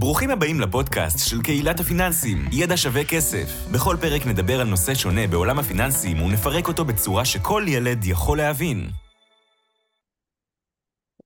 [0.00, 3.68] ברוכים הבאים לפודקאסט של קהילת הפיננסים, ידע שווה כסף.
[3.74, 8.86] בכל פרק נדבר על נושא שונה בעולם הפיננסים ונפרק אותו בצורה שכל ילד יכול להבין.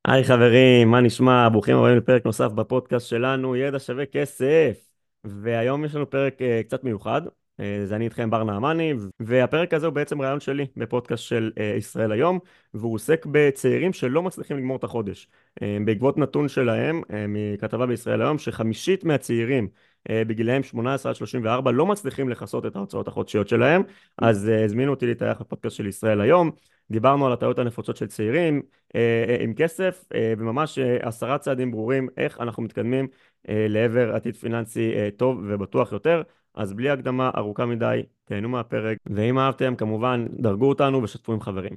[0.04, 1.48] היי חברים, מה נשמע?
[1.48, 4.89] ברוכים הבאים לפרק נוסף בפודקאסט שלנו, ידע שווה כסף.
[5.25, 7.23] והיום יש לנו פרק uh, קצת מיוחד,
[7.61, 11.61] uh, זה אני איתכם בר נעמני, והפרק הזה הוא בעצם רעיון שלי בפודקאסט של uh,
[11.79, 12.39] ישראל היום,
[12.75, 15.29] והוא עוסק בצעירים שלא מצליחים לגמור את החודש.
[15.61, 19.69] Uh, בעקבות נתון שלהם, מכתבה בישראל היום, שחמישית מהצעירים
[20.09, 23.83] בגילאים 18 עד 34 לא מצליחים לכסות את ההוצאות החודשיות שלהם,
[24.19, 26.50] אז הזמינו אותי להתארח בפודקאסט של ישראל היום.
[26.91, 28.62] דיברנו על הטעויות הנפוצות של צעירים
[28.95, 33.09] אה, אה, עם כסף, אה, וממש אה, עשרה צעדים ברורים איך אנחנו מתקדמים
[33.48, 36.23] אה, לעבר עתיד פיננסי אה, טוב ובטוח יותר.
[36.55, 41.77] אז בלי הקדמה ארוכה מדי, תהנו מהפרק, ואם אהבתם, כמובן, דרגו אותנו ושתפו עם חברים.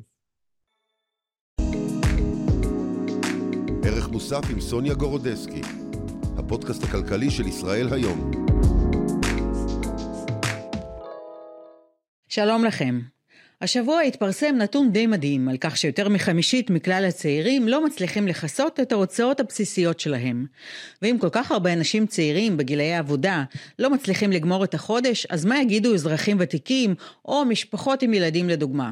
[3.83, 5.61] ערך מוסף עם סוניה גורודסקי,
[6.37, 8.31] הפודקאסט הכלכלי של ישראל היום.
[12.27, 13.14] שלום לכם.
[13.61, 18.91] השבוע התפרסם נתון די מדהים על כך שיותר מחמישית מכלל הצעירים לא מצליחים לכסות את
[18.91, 20.45] ההוצאות הבסיסיות שלהם.
[21.01, 23.43] ואם כל כך הרבה אנשים צעירים בגילאי העבודה
[23.79, 28.91] לא מצליחים לגמור את החודש, אז מה יגידו אזרחים ותיקים או משפחות עם ילדים לדוגמה?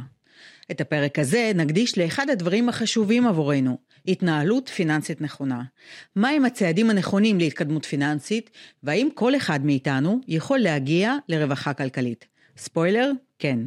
[0.72, 3.78] את הפרק הזה נקדיש לאחד הדברים החשובים עבורנו,
[4.08, 5.64] התנהלות פיננסית נכונה.
[6.16, 8.50] מהם הצעדים הנכונים להתקדמות פיננסית,
[8.84, 12.26] והאם כל אחד מאיתנו יכול להגיע לרווחה כלכלית?
[12.58, 13.60] ספוילר, כן.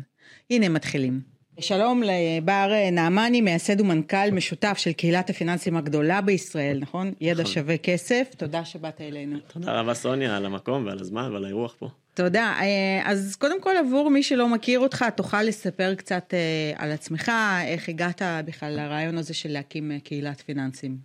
[0.51, 1.21] הנה מתחילים.
[1.61, 7.13] שלום לבר נעמני, מייסד ומנכ"ל משותף של קהילת הפיננסים הגדולה בישראל, נכון?
[7.21, 7.55] ידע נכון.
[7.55, 9.39] שווה כסף, תודה שבאת אלינו.
[9.53, 11.89] תודה רבה סוניה על המקום ועל הזמן ועל האירוח פה.
[12.15, 12.55] תודה.
[12.61, 17.33] אה, אז קודם כל עבור מי שלא מכיר אותך, תוכל לספר קצת אה, על עצמך,
[17.67, 20.97] איך הגעת בכלל לרעיון הזה של להקים אה, קהילת פיננסים.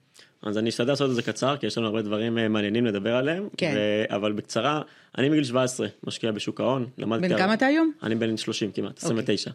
[0.44, 3.16] אז אני אשתדל לעשות את זה קצר, כי יש לנו הרבה דברים אה, מעניינים לדבר
[3.16, 3.48] עליהם.
[3.58, 3.74] כן.
[3.76, 4.16] ו...
[4.16, 4.82] אבל בקצרה,
[5.18, 6.86] אני מגיל 17 משקיע בשוק ההון.
[6.98, 7.92] למדתי בן כמה אתה היום?
[8.04, 9.06] אני בן 30 כמעט, אוקיי.
[9.06, 9.52] 29.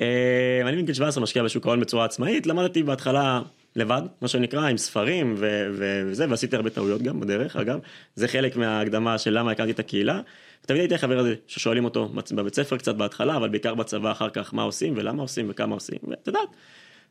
[0.00, 3.40] אה, אני מגיל 17 משקיע בשוק ההון בצורה עצמאית, למדתי בהתחלה
[3.76, 7.78] לבד, מה שנקרא, עם ספרים ו- ו- וזה, ועשיתי הרבה טעויות גם בדרך, אגב.
[8.14, 10.20] זה חלק מההקדמה של למה הקמתי את הקהילה.
[10.66, 14.54] תמיד הייתי החבר הזה ששואלים אותו בבית ספר קצת בהתחלה, אבל בעיקר בצבא אחר כך,
[14.54, 16.48] מה עושים ולמה עושים וכמה עושים, ואת יודעת.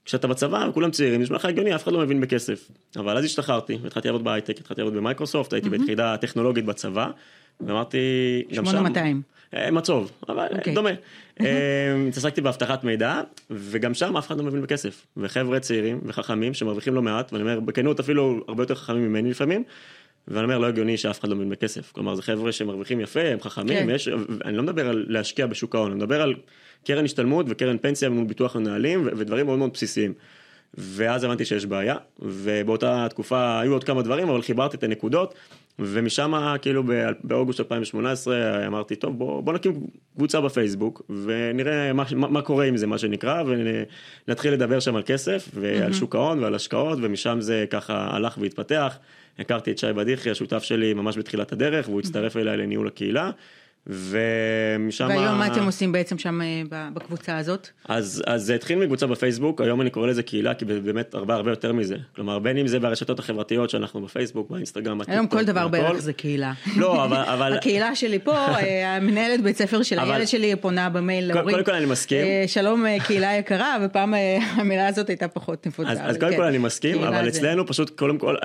[0.06, 2.72] כשאתה בצבא וכולם צעירים, נשמע לך הגיוני, אף אחד לא מבין בכסף.
[2.96, 7.10] אבל אז השתחררתי, התחלתי לעבוד בהייטק, התחלתי לעבוד במייקרוסופט, הייתי ביחידה טכנולוגית בצבא,
[7.62, 7.98] ואמרתי,
[8.56, 8.72] גם שם...
[8.72, 9.22] 8200.
[9.54, 10.58] אה, מצוב, אבל okay.
[10.58, 10.74] אוקיי.
[10.74, 10.90] דומה.
[11.42, 15.06] אה, התעסקתי באבטחת מידע, וגם שם אף אחד לא מבין בכסף.
[15.18, 19.64] וחבר'ה צעירים וחכמים שמרוויחים לא מעט, ואני אומר, בכנות אפילו הרבה יותר חכמים ממני לפעמים,
[20.28, 21.92] ואני אומר, לא הגיוני שאף אחד לא מבין בכסף.
[21.92, 23.86] כלומר, זה חבר'ה שמרוויחים יפה, הם חכמים, כן.
[23.88, 24.10] ויש,
[24.46, 26.36] אני לא מדבר על להשקיע בשוק ההון, אני מדבר על
[26.86, 30.14] קרן השתלמות וקרן פנסיה מול ביטוח מנהלים, ו- ודברים מאוד מאוד בסיסיים.
[30.74, 35.34] ואז הבנתי שיש בעיה, ובאותה תקופה היו עוד כמה דברים, אבל חיברתי את הנקודות,
[35.80, 36.84] ומשם כאילו
[37.24, 42.78] באוגוסט 2018 אמרתי, טוב בוא, בוא נקים קבוצה בפייסבוק, ונראה מה, מה, מה קורה עם
[42.78, 43.44] זה, מה שנקרא,
[44.28, 48.98] ונתחיל לדבר שם על כסף, ועל שוק ההון ועל השקעות, ומשם זה ככה הלך והתפתח.
[49.40, 53.32] הכרתי את שי בדיחי, השותף שלי, ממש בתחילת הדרך, והוא הצטרף אליי לניהול הקהילה.
[53.90, 55.08] ומשם...
[55.08, 56.62] והיום מה אתם עושים בעצם שם אה,
[56.94, 57.68] בקבוצה הזאת?
[57.86, 61.52] אז, אז זה התחיל מקבוצה בפייסבוק, היום אני קורא לזה קהילה, כי באמת הרבה הרבה
[61.52, 61.96] יותר מזה.
[62.16, 65.68] כלומר, בין אם זה ברשתות החברתיות שאנחנו בפייסבוק, באינסטגרם, היום כל דבר.
[65.68, 66.54] בערך זה קהילה.
[66.76, 67.18] לא, אבל...
[67.18, 67.54] אבל...
[67.54, 71.50] הקהילה שלי פה, אה, המנהלת בית ספר של אבל- הילד שלי פונה במייל להורים.
[71.56, 72.26] קודם כל אני מסכים.
[72.26, 74.14] אה, שלום קהילה יקרה, ופעם
[74.52, 75.92] המילה הזאת הייתה פחות נפוצה.
[75.92, 78.36] אז, אז קודם כן, כל אני מסכים, אבל זה- אצלנו פשוט קודם כל,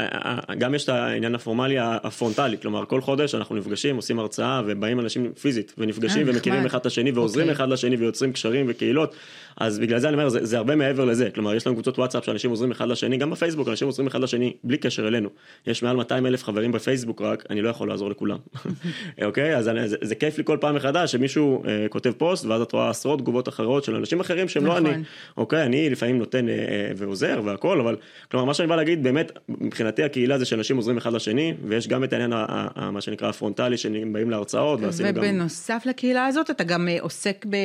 [0.59, 5.34] גם יש את העניין הפורמלי הפרונטלי, כלומר כל חודש אנחנו נפגשים, עושים הרצאה ובאים אנשים
[5.39, 6.67] פיזית ונפגשים אה, ומכירים.
[6.67, 7.57] אחד את השני ועוזרים אוקיי.
[7.57, 9.15] אחד לשני ויוצרים קשרים וקהילות,
[9.57, 12.25] אז בגלל זה אני אומר, זה, זה הרבה מעבר לזה, כלומר יש לנו קבוצות וואטסאפ
[12.25, 15.29] שאנשים עוזרים אחד לשני, גם בפייסבוק אנשים עוזרים אחד לשני בלי קשר אלינו,
[15.67, 18.39] יש מעל 200 אלף חברים בפייסבוק רק, אני לא יכול לעזור לכולם,
[19.25, 19.57] אוקיי?
[19.57, 22.73] אז אני, זה, זה כיף לי כל פעם מחדש שמישהו אה, כותב פוסט ואז את
[22.73, 24.87] רואה עשרות תגובות אחרות של אנשים אחרים שהם לא נכון.
[24.87, 25.03] אני.
[25.37, 27.97] אוקיי, אני לפעמים נותן אה, אה, ועוזר והכל, אבל
[28.31, 32.05] כלומר מה שאני בא להגיד באמת, מבחינתי הקהילה זה שאנשים עוזרים אחד לשני, ויש גם
[32.05, 35.23] את העניין ה- ה- ה- מה שנקרא הפרונטלי, שהם באים להרצאות, ועשינו גם...
[35.23, 37.57] ובנוסף לקהילה הזאת אתה גם אה, עוסק ב...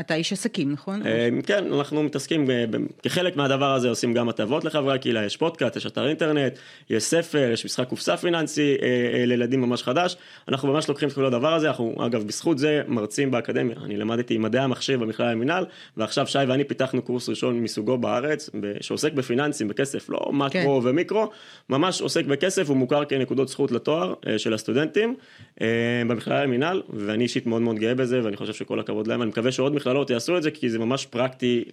[0.00, 1.06] אתה איש עסקים, נכון?
[1.06, 2.50] אה, כן, אנחנו מתעסקים,
[3.02, 6.52] כחלק מהדבר הזה עושים גם הטבות לחברי הקהילה, יש פודקאסט, יש אתר אינטרנט,
[6.90, 10.16] יש ספר, יש משחק קופסה פיננסי אה, לילדים ממש חדש,
[10.48, 14.38] אנחנו ממש לוקחים את כל הדבר הזה, אנחנו אגב בזכות זה מרצים באקדמיה, אני למדתי
[14.38, 15.66] מדעי המחשב במכללה למינהל,
[15.96, 18.50] ועכשיו שי ואני פיתחנו קורס ראשון מסוגו בארץ,
[18.80, 20.88] שעוסק בפיננסים, בכסף, לא מקרו כן.
[20.88, 21.30] ומיקרו,
[21.70, 25.14] ממש עוסק בכסף, הוא מוכר כנקודות זכות לתואר של הסטודנטים
[25.60, 25.66] אה,
[26.54, 29.52] במכללה למינהל, ואני אישית מאוד מאוד גאה בזה, ואני חושב שכל הכבוד להם, אני מקווה
[29.52, 31.64] שעוד מכללות יעשו את זה, כי זה ממש פרקטי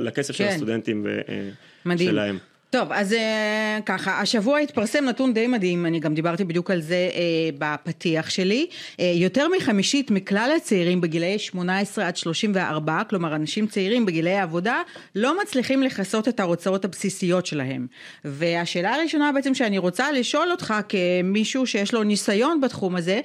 [0.00, 0.50] לכסף של כן.
[0.50, 1.48] הסטודנטים ו- אה,
[1.84, 2.10] מדהים.
[2.10, 2.38] שלהם.
[2.70, 7.10] טוב, אז אה, ככה, השבוע התפרסם נתון די מדהים, אני גם דיברתי בדיוק על זה
[7.14, 7.20] אה,
[7.58, 8.66] בפתיח שלי.
[9.00, 14.82] אה, יותר מחמישית מכלל הצעירים בגילאי 18 עד 34, כלומר אנשים צעירים בגילאי העבודה,
[15.16, 17.86] לא מצליחים לכסות את ההוצאות הבסיסיות שלהם.
[18.24, 23.20] והשאלה הראשונה בעצם שאני רוצה לשאול אותך כמישהו שיש לו ניסיון בתחום הזה,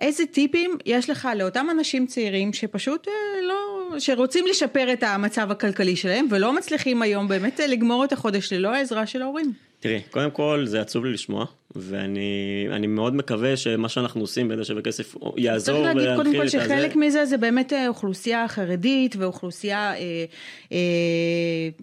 [0.00, 3.12] איזה טיפים יש לך לאותם אנשים צעירים שפשוט אה,
[3.48, 8.52] לא, שרוצים לשפר את המצב הכלכלי שלהם ולא מצליחים היום באמת אה, לגמור את החודש
[8.52, 9.52] ללא העזרה של ההורים?
[9.80, 11.46] תראי, קודם כל זה עצוב לי לשמוע,
[11.76, 15.82] ואני מאוד מקווה שמה שאנחנו עושים בין השווה כסף יעזור.
[15.82, 17.00] צריך להגיד קודם כל שחלק הזה.
[17.00, 20.24] מזה זה באמת אה, אוכלוסייה חרדית ואוכלוסייה, אה,
[20.72, 20.78] אה,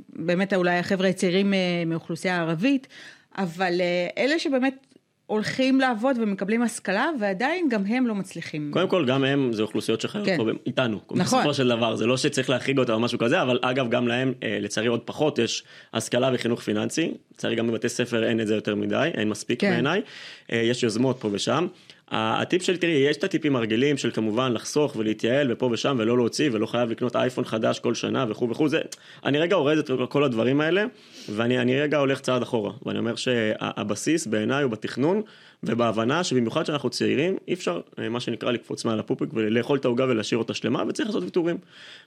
[0.10, 2.88] באמת אולי החבר'ה הצעירים אה, מאוכלוסייה ערבית,
[3.38, 3.82] אבל
[4.18, 4.93] אלה שבאמת
[5.26, 8.72] הולכים לעבוד ומקבלים השכלה ועדיין גם הם לא מצליחים.
[8.74, 10.38] קודם כל גם הם זה אוכלוסיות שחיות כן.
[10.38, 11.00] פה איתנו.
[11.12, 11.40] נכון.
[11.40, 14.34] בסופו של דבר זה לא שצריך להחריג אותם או משהו כזה אבל אגב גם להם
[14.44, 17.14] אה, לצערי עוד פחות יש השכלה וחינוך פיננסי.
[17.34, 19.72] לצערי גם בבתי ספר אין את זה יותר מדי אין מספיק כן.
[19.72, 20.02] בעיניי.
[20.52, 21.68] אה, יש יוזמות פה ושם.
[22.16, 26.50] הטיפ שלי, תראי, יש את הטיפים הרגילים של כמובן לחסוך ולהתייעל ופה ושם ולא להוציא
[26.54, 28.82] ולא חייב לקנות אייפון חדש כל שנה וכו' וכו', זה,
[29.26, 30.86] אני רגע אורז את כל הדברים האלה
[31.30, 35.22] ואני רגע הולך צעד אחורה ואני אומר שהבסיס בעיניי הוא בתכנון
[35.64, 40.06] ובהבנה שבמיוחד שאנחנו צעירים אי אפשר אה, מה שנקרא לקפוץ מעל הפופיק ולאכול את העוגה
[40.06, 41.58] ולהשאיר אותה שלמה וצריך לעשות ויתורים.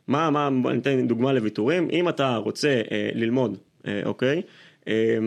[0.08, 4.42] מה, מה, אני אתן דוגמה לוויתורים, אם אתה רוצה אה, ללמוד, אה, אוקיי?
[4.88, 5.18] אה,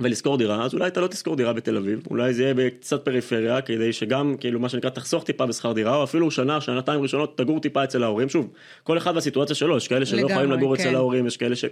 [0.00, 3.60] ולשכור דירה, אז אולי אתה לא תשכור דירה בתל אביב, אולי זה יהיה בקצת פריפריה,
[3.60, 7.60] כדי שגם, כאילו, מה שנקרא, תחסוך טיפה בשכר דירה, או אפילו שנה, שנתיים ראשונות, תגור
[7.60, 8.28] טיפה אצל ההורים.
[8.28, 8.48] שוב,
[8.82, 10.82] כל אחד והסיטואציה שלו, יש כאלה שלא יכולים לגור כן.
[10.82, 11.64] אצל ההורים, יש כאלה ש...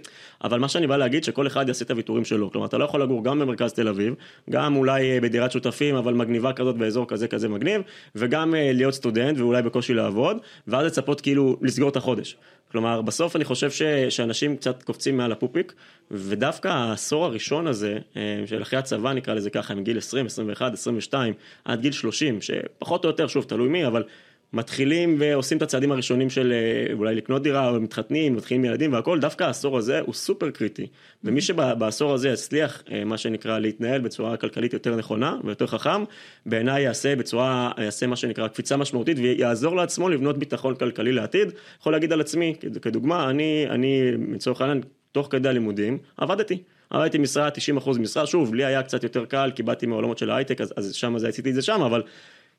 [0.44, 2.52] אבל מה שאני בא להגיד, שכל אחד יעשה את הוויתורים שלו.
[2.52, 4.14] כלומר, אתה לא יכול לגור גם במרכז תל אביב,
[4.50, 7.82] גם אולי אה, בדירת שותפים, אבל מגניבה כזאת באזור כזה כזה מגניב,
[8.14, 10.36] וגם אה, להיות סטודנט ואולי בקושי לעבוד,
[10.66, 12.36] ואז לצפות כאילו לסגור את החודש.
[12.72, 15.72] כלומר, בסוף אני חושב ש, שאנשים קצת קופצים מעל הפופיק,
[16.10, 21.34] ודווקא העשור הראשון הזה, אה, של אחרי הצבא נקרא לזה ככה, מגיל 20, 21, 22,
[21.64, 24.04] עד גיל 30, שפחות או יותר, שוב, תלוי מי, אבל
[24.52, 29.20] מתחילים ועושים את הצעדים הראשונים של אה, אולי לקנות דירה, או מתחתנים, מתחילים ילדים והכל,
[29.20, 30.86] דווקא העשור הזה הוא סופר קריטי.
[31.24, 36.04] ומי שבעשור הזה יצליח, אה, מה שנקרא, להתנהל בצורה כלכלית יותר נכונה ויותר חכם,
[36.46, 41.52] בעיניי יעשה בצורה, יעשה מה שנקרא קפיצה משמעותית ויעזור לעצמו לבנות ביטחון כלכלי לעתיד.
[41.80, 44.80] יכול להגיד על עצמי, כדוגמה, אני, אני לצורך העניין,
[45.12, 46.62] תוך כדי הלימודים, עבדתי.
[46.90, 47.48] עבדתי משרה,
[47.84, 50.94] 90% משרה, שוב, לי היה קצת יותר קל, כי באתי מעולמות של ההייטק, אז, אז
[50.94, 52.02] שם זה עשיתי את זה שם, אבל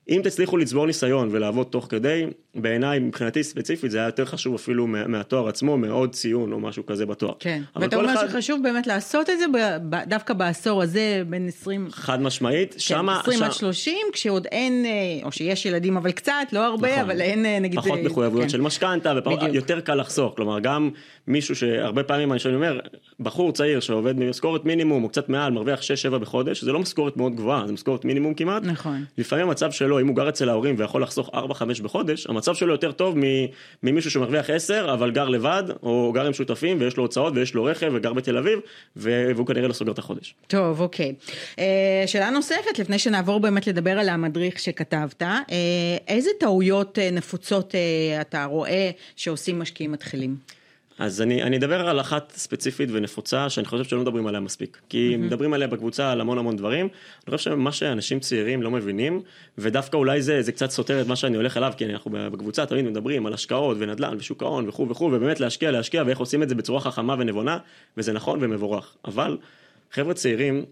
[0.09, 2.25] אם תצליחו לצבור ניסיון ולעבוד תוך כדי,
[2.57, 7.05] בעיניי מבחינתי ספציפית זה היה יותר חשוב אפילו מהתואר עצמו, מעוד ציון או משהו כזה
[7.05, 7.33] בתואר.
[7.39, 8.27] כן, ואתה אומר אחד...
[8.27, 9.45] שחשוב באמת לעשות את זה
[10.07, 11.87] דווקא בעשור הזה בין 20...
[11.91, 13.19] חד משמעית, כן, שמה...
[13.19, 14.91] 20 עד 30, כשעוד אין, אה,
[15.23, 16.99] או שיש ילדים אבל קצת, לא הרבה, נכון.
[16.99, 17.79] אבל אין אה, נגיד...
[17.79, 18.49] פחות מחויבויות כן.
[18.49, 19.13] של משכנתה,
[19.51, 20.89] ויותר קל לחסוך, כלומר גם
[21.27, 22.79] מישהו שהרבה פעמים אני אומר,
[23.19, 25.79] בחור צעיר שעובד במשכורת מינימום או קצת מעל, מרוויח
[26.11, 28.63] 6-7 בחודש, זה לא משכורת מאוד גבוהה, זה משכורת מינימום כמעט.
[28.63, 29.05] נכון.
[29.17, 32.91] לפעמים המצב שלו, אם הוא גר אצל ההורים ויכול לחסוך 4-5 בחודש, המצב שלו יותר
[32.91, 33.15] טוב
[33.83, 37.63] ממישהו שמרוויח 10 אבל גר לבד, או גר עם שותפים ויש לו הוצאות ויש לו
[37.63, 38.59] רכב וגר בתל אביב,
[38.95, 40.35] והוא כנראה לא סוגר את החודש.
[40.47, 41.13] טוב, אוקיי.
[41.59, 45.37] אה, שאלה נוספת, לפני שנעבור באמת לדבר על המדריך שכתבת, אה,
[46.07, 47.75] איזה טעויות אה, נפוצות
[48.21, 50.56] אתה רואה שעושים משקיעים מתחילים?
[50.99, 54.81] אז אני, אני אדבר על אחת ספציפית ונפוצה שאני חושב שלא מדברים עליה מספיק.
[54.89, 55.17] כי mm-hmm.
[55.17, 56.87] מדברים עליה בקבוצה על המון המון דברים.
[57.27, 59.21] אני חושב שמה שאנשים צעירים לא מבינים,
[59.57, 62.85] ודווקא אולי זה, זה קצת סותר את מה שאני הולך אליו, כי אנחנו בקבוצה תמיד
[62.85, 66.55] מדברים על השקעות ונדל"ן ושוק ההון וכו' וכו', ובאמת להשקיע, להשקיע ואיך עושים את זה
[66.55, 67.57] בצורה חכמה ונבונה,
[67.97, 68.95] וזה נכון ומבורך.
[69.05, 69.37] אבל
[69.91, 70.65] חבר'ה צעירים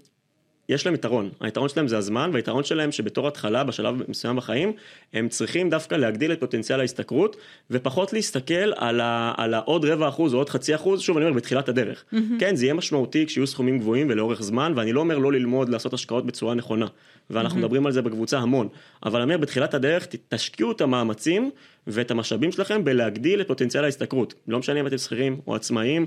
[0.69, 4.74] יש להם יתרון, היתרון שלהם זה הזמן, והיתרון שלהם שבתור התחלה, בשלב מסוים בחיים,
[5.13, 7.36] הם צריכים דווקא להגדיל את פוטנציאל ההשתכרות,
[7.72, 11.38] ופחות להסתכל על, ה, על העוד רבע אחוז או עוד חצי אחוז, שוב אני אומר,
[11.38, 12.03] בתחילת הדרך.
[12.13, 12.17] Mm-hmm.
[12.39, 15.93] כן, זה יהיה משמעותי כשיהיו סכומים גבוהים ולאורך זמן, ואני לא אומר לא ללמוד לעשות
[15.93, 16.88] השקעות בצורה נכונה,
[17.29, 17.62] ואנחנו mm-hmm.
[17.62, 18.67] מדברים על זה בקבוצה המון,
[19.05, 21.51] אבל אני אומר, בתחילת הדרך תשקיעו את המאמצים
[21.88, 24.34] ואת המשאבים שלכם בלהגדיל את פוטנציאל ההשתכרות.
[24.48, 26.05] לא משנה אם אתם שכירים או עצמאים,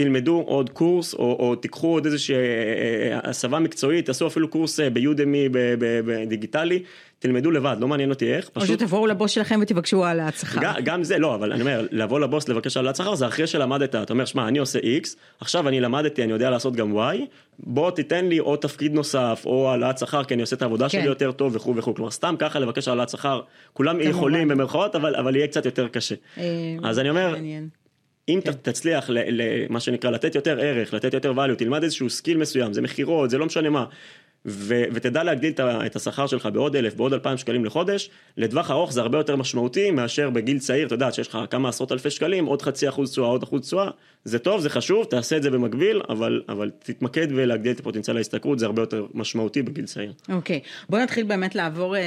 [0.00, 4.80] תלמדו עוד קורס, או, או תיקחו עוד איזושהי אה, אה, הסבה מקצועית, תעשו אפילו קורס
[4.80, 5.48] אה, ביודמי
[6.06, 6.82] בדיגיטלי,
[7.18, 8.50] תלמדו לבד, לא מעניין אותי איך.
[8.56, 8.80] או פשוט...
[8.80, 10.60] שתבואו לבוס שלכם ותבקשו העלאת שכר.
[10.62, 13.94] גם, גם זה, לא, אבל אני אומר, לבוא לבוס לבקש העלאת שכר זה אחרי שלמדת,
[13.94, 15.08] אתה אומר, שמע, אני עושה X,
[15.40, 17.16] עכשיו אני למדתי, אני יודע לעשות גם Y,
[17.58, 20.88] בוא תיתן לי עוד תפקיד נוסף, או העלאת שכר, כי אני עושה את העבודה כן.
[20.88, 21.94] שלי יותר טוב וכו' וכו'.
[21.94, 23.40] כלומר, סתם ככה לבקש העלאת שכר,
[23.72, 26.14] כולם יכולים במרכאות, אבל, אבל יהיה קצת יותר קשה.
[26.84, 27.34] אז אני אומר,
[28.34, 28.52] אם כן.
[28.52, 33.30] תצליח למה שנקרא לתת יותר ערך, לתת יותר value, תלמד איזשהו skill מסוים, זה מכירות,
[33.30, 33.84] זה לא משנה מה.
[34.46, 39.00] ו- ותדע להגדיל את השכר שלך בעוד אלף, בעוד אלפיים שקלים לחודש, לטווח ארוך זה
[39.00, 42.62] הרבה יותר משמעותי מאשר בגיל צעיר, אתה יודע, שיש לך כמה עשרות אלפי שקלים, עוד
[42.62, 43.90] חצי אחוז תשואה, עוד אחוז תשואה,
[44.24, 48.58] זה טוב, זה חשוב, תעשה את זה במקביל, אבל, אבל תתמקד ולהגדיל את פוטנציאל ההשתכרות,
[48.58, 50.12] זה הרבה יותר משמעותי בגיל צעיר.
[50.28, 52.02] אוקיי, בוא נתחיל באמת לעבור, אה,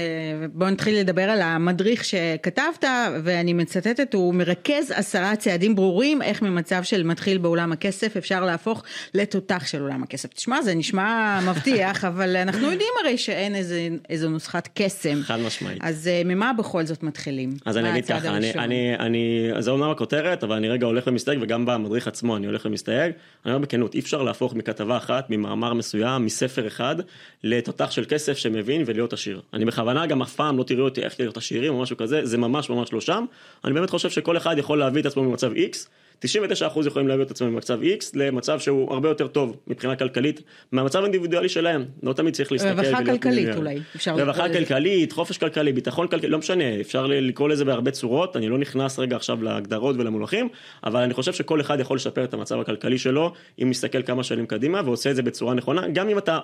[0.53, 2.83] בוא נתחיל לדבר על המדריך שכתבת,
[3.23, 8.83] ואני מצטטת, הוא מרכז עשרה צעדים ברורים, איך ממצב של מתחיל בעולם הכסף אפשר להפוך
[9.13, 10.33] לתותח של עולם הכסף.
[10.33, 15.21] תשמע, זה נשמע מבטיח, אבל אנחנו יודעים הרי שאין איזה, איזו נוסחת קסם.
[15.21, 15.77] חד משמעית.
[15.81, 17.49] אז אה, ממה בכל זאת מתחילים?
[17.65, 18.53] אז אני אגיד ככה, אני?
[18.53, 22.65] אני, אני, זה אומנם הכותרת, אבל אני רגע הולך ומסתייג, וגם במדריך עצמו אני הולך
[22.65, 23.11] ומסתייג.
[23.45, 26.95] אני אומר בכנות, אי אפשר להפוך מכתבה אחת, ממאמר מסוים, מספר אחד,
[27.43, 29.41] לתותח של כסף שמבין ולהיות עשיר.
[29.53, 32.37] אני בכוונה גם אף פעם לא תראי אותי איך להיות עשירים או משהו כזה, זה
[32.37, 33.25] ממש ממש לא שם.
[33.65, 35.87] אני באמת חושב שכל אחד יכול להביא את עצמו ממצב X.
[36.23, 40.99] 99% יכולים להביא את עצמם ממצב X למצב שהוא הרבה יותר טוב מבחינה כלכלית מהמצב
[40.99, 42.69] האינדיבידואלי שלהם, לא תמיד צריך להסתכל.
[42.71, 43.55] רווחה כלכלית.
[43.55, 44.53] אולי, רווחה.
[44.53, 48.99] כלכלית, חופש כלכלי, ביטחון כלכלי, לא משנה, אפשר לקרוא לזה בהרבה צורות, אני לא נכנס
[48.99, 50.49] רגע עכשיו להגדרות ולמונחים,
[50.83, 54.45] אבל אני חושב שכל אחד יכול לשפר את המצב הכלכלי שלו, אם מסתכל כמה שנים
[54.45, 56.39] קדימה ועושה את זה בצורה נכונה, גם אם אתה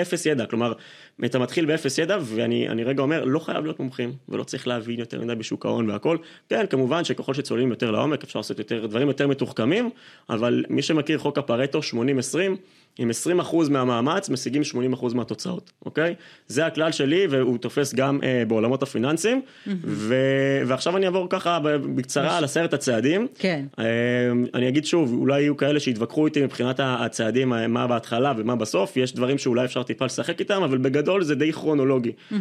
[0.00, 0.72] אפס ידע, כלומר,
[1.24, 4.98] אתה מתחיל באפס ידע, ואני אני רגע אומר, לא חייב להיות מומחים, ולא צריך להבין
[4.98, 6.16] יותר מדי בשוק ההון והכל.
[6.48, 9.90] כן, כמובן שככל שצוללים יותר לעומק, אפשר לעשות יותר, דברים יותר מתוחכמים,
[10.30, 11.84] אבל מי שמכיר חוק הפרטו 80-20,
[12.98, 14.62] עם 20% מהמאמץ משיגים
[14.94, 16.14] 80% מהתוצאות, אוקיי?
[16.46, 19.42] זה הכלל שלי והוא תופס גם אה, בעולמות הפיננסים,
[19.84, 20.14] ו...
[20.66, 21.58] ועכשיו אני אעבור ככה
[21.94, 23.26] בקצרה על עשרת הצעדים.
[23.38, 23.64] כן.
[23.78, 23.84] אה,
[24.54, 29.14] אני אגיד שוב, אולי יהיו כאלה שיתווכחו איתי מבחינת הצעדים, מה בהתחלה ומה בסוף, יש
[29.14, 32.12] דברים שאולי אפשר טיפה לשחק איתם, אבל בגדול זה די כרונולוגי.
[32.32, 32.38] אה,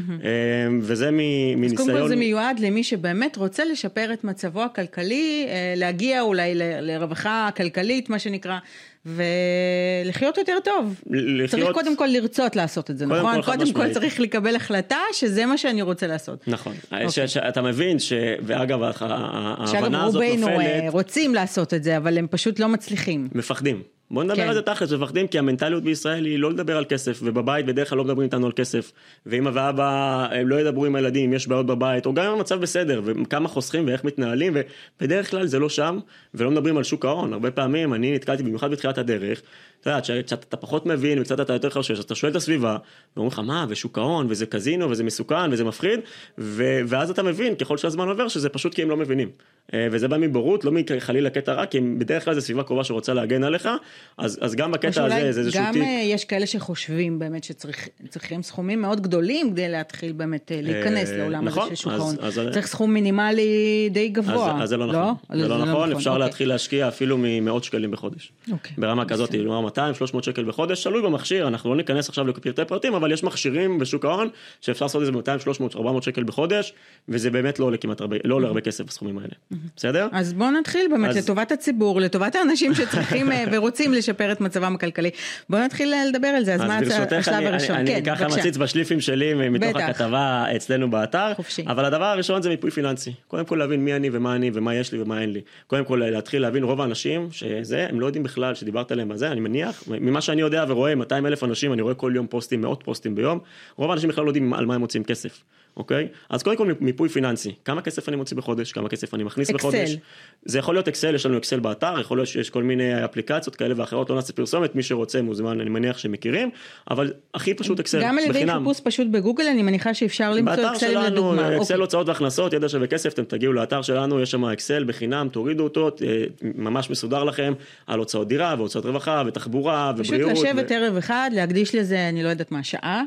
[0.81, 1.77] וזה מ- אז מניסיון...
[1.87, 6.79] קודם כל זה מיועד למי שבאמת רוצה לשפר את מצבו הכלכלי, אה, להגיע אולי ל-
[6.81, 8.57] לרווחה כלכלית, מה שנקרא,
[9.05, 11.01] ולחיות יותר טוב.
[11.09, 13.35] לחיות- צריך קודם כל לרצות לעשות את זה, קודם נכון?
[13.35, 13.93] כל, קודם כל משמעית.
[13.93, 16.43] צריך לקבל החלטה שזה מה שאני רוצה לעשות.
[16.47, 17.09] נכון, אוקיי.
[17.09, 18.13] ש- שאתה מבין ש...
[18.43, 22.67] ואגב, ההבנה שאגב, הזאת רובנו אה, נופלת, רוצים לעשות את זה, אבל הם פשוט לא
[22.69, 23.27] מצליחים.
[23.35, 23.81] מפחדים.
[24.11, 24.47] בוא נדבר כן.
[24.47, 27.97] על זה תכלס, מפחדים כי המנטליות בישראל היא לא לדבר על כסף, ובבית בדרך כלל
[27.97, 28.91] לא מדברים איתנו על כסף,
[29.25, 32.61] ואמא ואבא הם לא ידברו עם הילדים אם יש בעיות בבית, או גם אם המצב
[32.61, 34.57] בסדר, וכמה חוסכים ואיך מתנהלים,
[34.99, 35.99] ובדרך כלל זה לא שם,
[36.33, 39.41] ולא מדברים על שוק ההון, הרבה פעמים אני נתקלתי במיוחד בתחילת הדרך,
[39.81, 42.77] אתה יודע, כשאתה פחות מבין וקצת אתה יותר חושש, אז אתה שואל את הסביבה,
[43.15, 45.99] ואומרים לך מה, ושוק ההון, וזה קזינו, וזה מסוכן, וזה מפחיד,
[46.37, 49.29] ו- ואז אתה מבין ככל שהזמן עובר שזה פשוט כי הם לא מבינים.
[49.73, 53.13] אה, וזה בא מבורות, לא מחלילה קטע רע, כי בדרך כלל זו סביבה קרובה שרוצה
[53.13, 53.69] להגן עליך,
[54.17, 55.83] אז, אז גם בקטע הזה זה איזשהו גם טיפ.
[55.83, 61.45] אה, יש כאלה שחושבים באמת שצריכים סכומים מאוד גדולים כדי להתחיל באמת אה, להיכנס לעולם
[61.45, 62.15] נכון, הזה של שוק ההון.
[62.51, 64.55] צריך סכום מינימלי די גבוה.
[64.55, 66.25] אז, אז זה לא נכון, זה לא נכון, אפשר אוקיי.
[66.25, 68.31] להתחיל להשקיע אפילו ממאות שקלים בחודש.
[68.51, 69.31] אוקיי, ברמה כזאת.
[69.31, 69.81] כלומר 200-300
[70.23, 74.29] שקל בחודש, תלוי במכשיר, אנחנו לא ניכנס עכשיו לפרטי פרטים, אבל יש מכשירים בשוק ההון
[74.61, 76.73] שאפשר לעשות את זה ב-200-300-400 שקל בחודש,
[77.09, 79.33] וזה באמת לא עולה כמעט הרבה, לא עולה הרבה כסף בסכומים האלה,
[79.75, 80.07] בסדר?
[80.11, 84.75] אז בואו נתחיל באמת אז- לטובת הציבור, לטובת האנשים שצריכים אה, ורוצים לשפר את מצבם
[84.75, 85.09] הכלכלי.
[85.49, 87.75] בואו נתחיל אה, לדבר על זה, אז אז מה השלב אני, הראשון?
[87.75, 88.27] אני, כן, אני ככה.
[88.27, 89.79] מציץ בשליפים שלי מתוך בטח.
[89.89, 91.63] הכתבה אצלנו באתר, חופשי.
[91.67, 94.91] אבל הדבר הראשון זה מיפוי פיננסי, קודם כל להבין מי אני ומה אני ומה יש
[94.91, 98.55] לי ומה אין לי, קודם כל להתחיל להבין רוב האנשים שזה הם לא יודעים בכלל
[98.55, 102.11] שדיברת עליהם בזה, אני מניח, ממה שאני יודע ורואה 200 אלף אנשים, אני רואה כל
[102.15, 103.39] יום פוסטים, מאות פוסטים ביום,
[103.75, 105.43] רוב האנשים בכלל לא יודעים על מה הם מוצאים כסף.
[105.77, 106.07] אוקיי?
[106.29, 109.57] אז קודם כל מיפוי פיננסי, כמה כסף אני מוציא בחודש, כמה כסף אני מכניס אקסל.
[109.57, 109.97] בחודש.
[110.45, 113.73] זה יכול להיות אקסל, יש לנו אקסל באתר, יכול להיות שיש כל מיני אפליקציות כאלה
[113.77, 116.49] ואחרות, לא נעשה פרסומת, מי שרוצה מוזמן, אני מניח שמכירים,
[116.91, 118.45] אבל הכי פשוט אקסל, גם על ידי.
[118.53, 121.47] חיפוש פשוט בגוגל, אני מניחה שאפשר למצוא באתר אקסל שלנו, לדוגמה.
[121.47, 121.75] אקסל אוקיי.
[121.75, 125.87] הוצאות והכנסות, ידע שווה כסף, אתם תגיעו לאתר שלנו, יש שם אקסל בחינם, תורידו אותו,
[125.87, 127.53] אה, ממש מסודר לכם,
[127.87, 130.31] על הוצאות דירה והוצאות רווחה ותחבורה פשוט ובריאות.
[130.31, 133.03] לשבת ו- ערב אחד, להקדיש לזה, אני לא יודעת מה, שעה,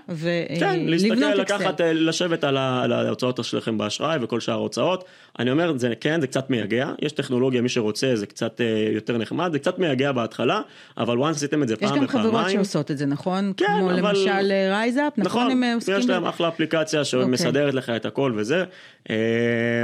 [0.60, 1.84] כן, להסתכל, ולבנות לקחת, אקסל.
[1.84, 5.04] אה, לשבת על על ההוצאות שלכם באשראי וכל שאר ההוצאות.
[5.38, 9.18] אני אומר, זה כן, זה קצת מייגע, יש טכנולוגיה, מי שרוצה, זה קצת אה, יותר
[9.18, 10.60] נחמד, זה קצת מייגע בהתחלה,
[10.98, 12.56] אבל once עשיתם את זה יש פעם גם חברות ופעמיים.
[12.56, 13.52] שעושות את זה, נכון?
[13.56, 15.50] כן, כמו אבל- למשל רייזאפ, נכון?
[15.50, 16.24] הם אה, יש להם?
[16.26, 18.64] אחלה אפליקציה שמסדרת לך את הכל וזה.
[19.10, 19.14] אה,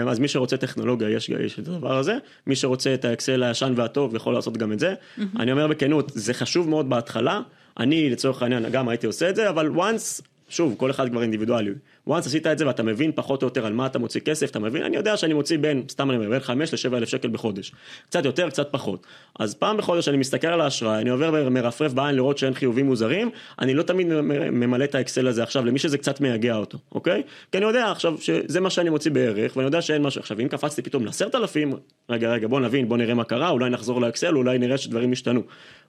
[0.08, 2.14] אז מי שרוצה טכנולוגיה, יש, יש את הדבר הזה.
[2.46, 4.94] מי שרוצה את האקסל הישן והטוב, יכול לעשות גם את זה.
[5.38, 7.40] אני אומר בכנות, זה חשוב מאוד בהתחלה.
[7.80, 11.70] אני לצורך העניין גם הייתי עושה את זה, אבל once, שוב, כל אחד כבר אינדיבידואלי.
[12.08, 14.58] once עשית את זה ואתה מבין פחות או יותר על מה אתה מוציא כסף, אתה
[14.58, 17.72] מבין, אני יודע שאני מוציא בין, סתם אני אומר, בין 5 ל-7 אלף שקל בחודש.
[18.08, 19.06] קצת יותר, קצת פחות.
[19.38, 23.30] אז פעם בחודש אני מסתכל על האשראי, אני עובר ומרפרף בעין לראות שאין חיובים מוזרים,
[23.58, 24.06] אני לא תמיד
[24.52, 27.22] ממלא את האקסל הזה עכשיו, למי שזה קצת מייגע אותו, אוקיי?
[27.52, 30.20] כי אני יודע עכשיו שזה מה שאני מוציא בערך, ואני יודע שאין משהו.
[30.20, 31.72] עכשיו, אם קפצתי פתאום לעשרת אלפים,
[32.10, 35.42] רגע, רגע, בוא נבין, בוא נראה מה קרה, אולי נחזור לאקסל, אולי נראה שדברים השתנו,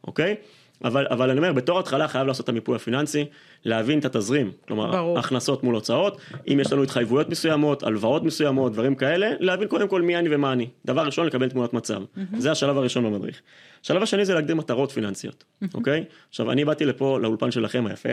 [0.08, 0.36] אוקיי?
[0.84, 3.26] אבל, אבל אני אומר, בתור התחלה חייב לעשות את המיפוי הפיננסי,
[3.66, 5.20] להבין את התזרים, כלומר, ברור.
[5.20, 10.02] הכנסות מול הוצאות, אם יש לנו התחייבויות מסוימות, הלוואות מסוימות, דברים כאלה, להבין קודם כל
[10.02, 10.68] מי אני ומה אני.
[10.86, 12.02] דבר ראשון, לקבל תמונת מצב.
[12.38, 13.42] זה השלב הראשון במדריך.
[13.84, 16.04] השלב השני זה להגדיר מטרות פיננסיות, אוקיי?
[16.30, 18.10] עכשיו, אני באתי לפה, לאולפן שלכם היפה,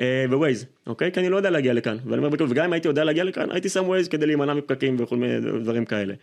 [0.00, 1.12] אה, בווייז, אוקיי?
[1.12, 3.68] כי אני לא יודע להגיע לכאן, ואני אומר וגם אם הייתי יודע להגיע לכאן, הייתי
[3.68, 6.14] שם ווייז כדי להימנע מפקקים וכל מיני דברים כאלה.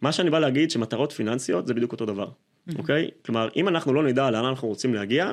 [0.00, 2.28] מה שאני בא להגיד שמטרות פיננסיות זה בדיוק אותו דבר,
[2.78, 3.10] אוקיי?
[3.24, 5.32] כלומר, אם אנחנו לא נדע לאן אנחנו רוצים להגיע,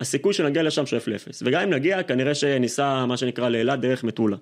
[0.00, 1.42] הסיכוי שנגיע לשם שואף לאפס.
[1.46, 4.36] וגם אם נגיע, כנראה שניסע מה שנקרא לאילת דרך מטולה.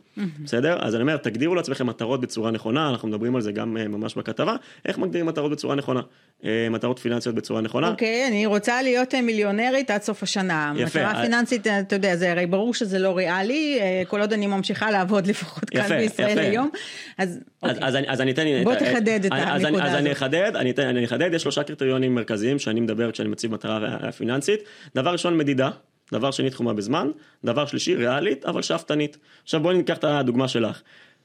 [0.44, 0.76] בסדר?
[0.80, 4.14] אז אני אומר, תגדירו לעצמכם מטרות בצורה נכונה, אנחנו מדברים על זה גם אה, ממש
[4.14, 4.56] בכתבה,
[4.86, 6.00] איך מגדירים מטרות בצורה נכונה?
[6.44, 7.88] אה, מטרות פיננסיות בצורה נכונה.
[7.88, 10.72] אוקיי, אני רוצה להיות אה, מיליונרית עד סוף השנה.
[10.76, 10.98] יפה.
[11.00, 13.78] מטרה אה, פיננסית, אתה יודע, זה הרי ברור שזה לא ריאלי,
[14.08, 16.40] כל עוד אני ממשיכה לעבוד לפחות כאן יפה, בישראל יפה.
[16.40, 16.70] היום.
[17.18, 17.88] אז אז, אוקיי.
[17.88, 18.42] אז, אז אני אתן...
[18.64, 20.16] בוא את- תחדד את אז- אז הנקודה אז אני הזאת.
[20.22, 23.80] אחדד, אני, אתן, אני אחדד, יש שלושה קריטריונים מרכזיים שאני מדבר כשאני מציב מטרה
[24.16, 24.60] פיננסית.
[24.94, 25.70] דבר ראשון, מדידה.
[26.12, 27.10] דבר שני, תחומה בזמן.
[27.44, 29.16] דבר שלישי, ריאלית, אבל שאפתנית.
[29.42, 30.82] עכשיו בואי ניקח את הדוגמה שלך.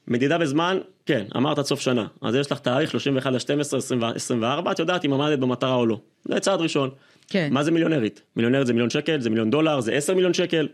[0.08, 2.08] מדידה בזמן, כן, אמרת עד סוף שנה.
[2.22, 6.00] אז יש לך תאריך 31 ל-12, 24, את יודעת אם עמדת במטרה או לא.
[6.26, 6.90] זה צעד ראשון.
[7.30, 7.50] כן.
[7.52, 8.22] מה זה מיליונרית?
[8.36, 10.68] מיליונרית זה מיליון שקל, זה מיליון דולר, זה 10 מיליון שקל.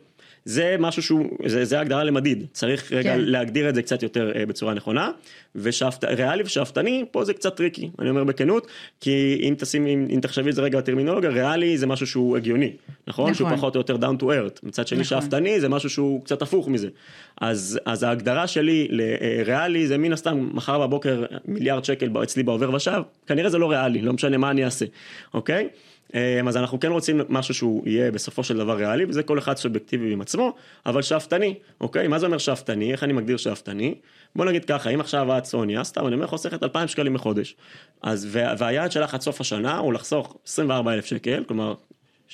[0.46, 3.20] זה משהו שהוא, זה, זה הגדרה למדיד, צריך רגע כן.
[3.22, 5.12] להגדיר את זה קצת יותר אה, בצורה נכונה,
[5.56, 8.68] וריאלי ושאפתני, פה זה קצת tricky, אני אומר בכנות,
[9.02, 12.72] כי אם תשים, אם, אם תחשבי את זה רגע בטרמינולוגיה, ריאלי זה משהו שהוא הגיוני,
[13.08, 13.32] נכון?
[13.32, 13.34] נכון.
[13.34, 15.22] שהוא פחות או יותר down to earth, מצד שני נכון.
[15.22, 16.88] שאפתני זה משהו שהוא קצת הפוך מזה.
[17.42, 23.02] אז, אז ההגדרה שלי לריאלי זה מן הסתם, מחר בבוקר מיליארד שקל אצלי בעובר ושב,
[23.28, 24.86] כנראה זה לא ריאלי, לא משנה מה אני אעשה,
[25.34, 25.68] אוקיי?
[26.13, 29.58] אמ, אז אנחנו כן רוצים משהו שהוא יהיה בסופו של דבר ריאלי, וזה כל אחד
[29.58, 30.53] סובייקטיבי עם עצמו,
[30.86, 32.08] אבל שאפתני, אוקיי?
[32.08, 32.91] מה זה אומר שאפתני?
[32.91, 33.96] איך אני מגדיר שאפתני?
[34.36, 37.55] בוא נגיד ככה, אם עכשיו את סוניה, סתם אני אומר חוסכת 2,000 שקלים בחודש,
[38.01, 41.74] אז וה- והיעד שלך עד סוף השנה הוא לחסוך 24,000 שקל, כלומר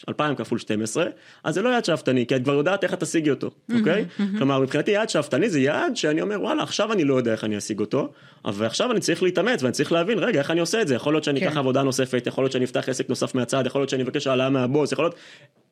[0.10, 1.06] 2,000 כפול 12,
[1.44, 4.06] אז זה לא יעד שאפתני, כי את כבר יודעת איך את תשיגי אותו, אוקיי?
[4.38, 7.58] כלומר, מבחינתי יעד שאפתני זה יעד שאני אומר, וואלה, עכשיו אני לא יודע איך אני
[7.58, 8.12] אשיג אותו,
[8.46, 10.96] אבל עכשיו אני צריך להתאמץ ואני צריך להבין, רגע, איך אני עושה את זה?
[10.96, 11.48] יכול להיות שאני כן.
[11.48, 14.50] אקח עבודה נוספת, יכול להיות שאני אפתח עסק נוסף מהצד, יכול להיות שאני אבקש העלאה
[14.50, 15.16] מהבוס, יכול להיות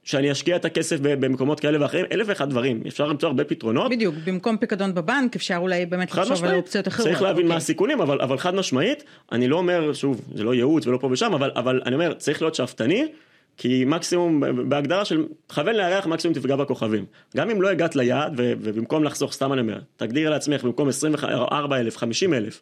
[0.03, 3.91] שאני אשקיע את הכסף במקומות כאלה ואחרים, אלף ואחד דברים, אפשר למצוא הרבה פתרונות.
[3.91, 7.07] בדיוק, במקום פיקדון בבנק אפשר אולי באמת לחשוב על משמעית, אופציות אחרות.
[7.07, 7.57] צריך להבין מה אוקיי.
[7.57, 11.33] הסיכונים, אבל, אבל חד משמעית, אני לא אומר, שוב, זה לא ייעוץ ולא פה ושם,
[11.33, 13.07] אבל, אבל אני אומר, צריך להיות שאפתני,
[13.57, 17.05] כי מקסימום, בהגדרה של תכוון לירח, מקסימום תפגע בכוכבים.
[17.37, 22.61] גם אם לא הגעת ליעד, ובמקום לחסוך, סתם אני אומר, תגדירי לעצמך במקום 24,000, 50,000,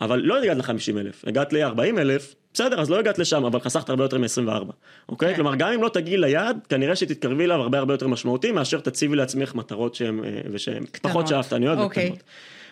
[0.00, 4.18] אבל לא הגעת ל-50,000, הגעת ל-40,000, בסדר, אז לא הגעת לשם, אבל חסכת הרבה יותר
[4.18, 4.72] מ-24,
[5.08, 5.28] אוקיי?
[5.28, 5.34] כן.
[5.34, 9.16] כלומר, גם אם לא תגיעי ליעד, כנראה שתתקרבי אליו הרבה הרבה יותר משמעותי, מאשר תציבי
[9.16, 12.06] לעצמך מטרות שהן, אה, ושהן פחות שאפתניות אוקיי.
[12.06, 12.22] וקטנות.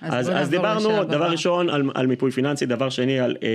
[0.00, 1.26] אז אז, אז נעבור דיברנו, דבר הבא.
[1.26, 3.48] ראשון על, על מיפוי פיננסי, דבר שני על אה,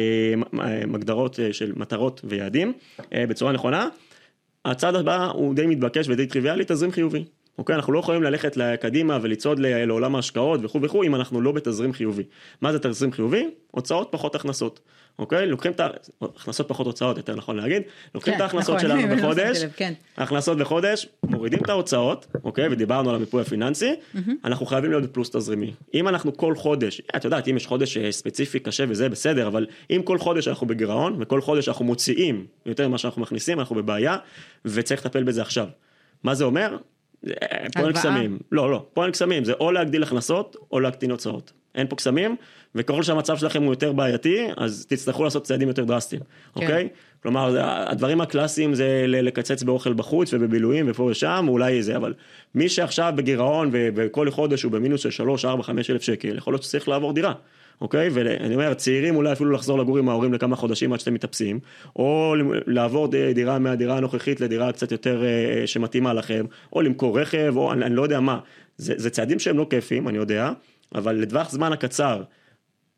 [0.62, 2.74] אה, הגדרות אה, של מטרות ויעדים
[3.14, 3.88] אה, בצורה נכונה.
[4.66, 7.26] הצעד הבא הוא די מתבקש ודי טריוויאלי, תזרים חיובי.
[7.58, 11.94] אוקיי, אנחנו לא יכולים ללכת קדימה ולצעוד לעולם ההשקעות וכו' וכו', אם אנחנו לא בתזרים
[11.94, 12.24] חיובי.
[12.62, 13.50] מה זה תזרים חיובי?
[13.72, 14.80] הוצאות פחות הכנסות.
[15.20, 17.82] אוקיי, לוקחים את ההכנסות פחות הוצאות, יותר נכון להגיד,
[18.16, 19.94] לוקחים כן, את ההכנסות נכון, שלנו לא בחודש, כן.
[20.18, 23.96] הכנסות בחודש, מורידים את ההוצאות, אוקיי, ודיברנו על המיפוי הפיננסי,
[24.46, 25.74] אנחנו חייבים להיות בפלוס תזרימי.
[25.94, 29.66] אם אנחנו כל חודש, את יודעת, אם יש חודש אה, ספציפי קשה וזה בסדר, אבל
[29.92, 34.18] אם כל חודש אנחנו בגירעון, וכל חודש אנחנו מוציאים יותר ממה שאנחנו מכניסים, אנחנו בבעיה,
[34.66, 35.68] וצריך לטפל בזה עכשיו.
[36.24, 36.78] מה זה אומר?
[37.28, 37.92] אה, פה אין?
[37.92, 38.40] קסמים.
[38.52, 41.54] לא, לא, פה אין קסמים, זה או להגדיל הכנסות, או להקטין הוצאות.
[41.76, 42.36] אין פה קסמים,
[42.76, 46.22] וככל שהמצב שלכם הוא יותר בעייתי, אז תצטרכו לעשות צעדים יותר דרסטיים,
[46.56, 46.90] אוקיי?
[47.26, 52.14] כלומר, הדברים הקלאסיים זה לקצץ באוכל בחוץ ובבילויים ופה ושם, אולי זה, אבל
[52.56, 56.64] מי שעכשיו בגירעון וכל חודש הוא במינוס של 3, 4, 5 אלף שקל, יכול להיות
[56.64, 57.34] שצריך לעבור דירה.
[57.82, 58.10] אוקיי?
[58.14, 61.60] ואני אומר, צעירים אולי אפילו לחזור לגור עם ההורים לכמה חודשים עד שאתם מתאפסים,
[61.96, 62.36] או
[62.68, 67.86] לעבור דירה מהדירה הנוכחית לדירה קצת יותר אה, שמתאימה לכם, או למכור רכב, או אני,
[67.86, 68.40] אני לא יודע מה.
[68.78, 70.52] זה, זה צעדים שהם לא כיפים, אני יודע,
[70.96, 72.24] אבל לטווח זמן הקצר,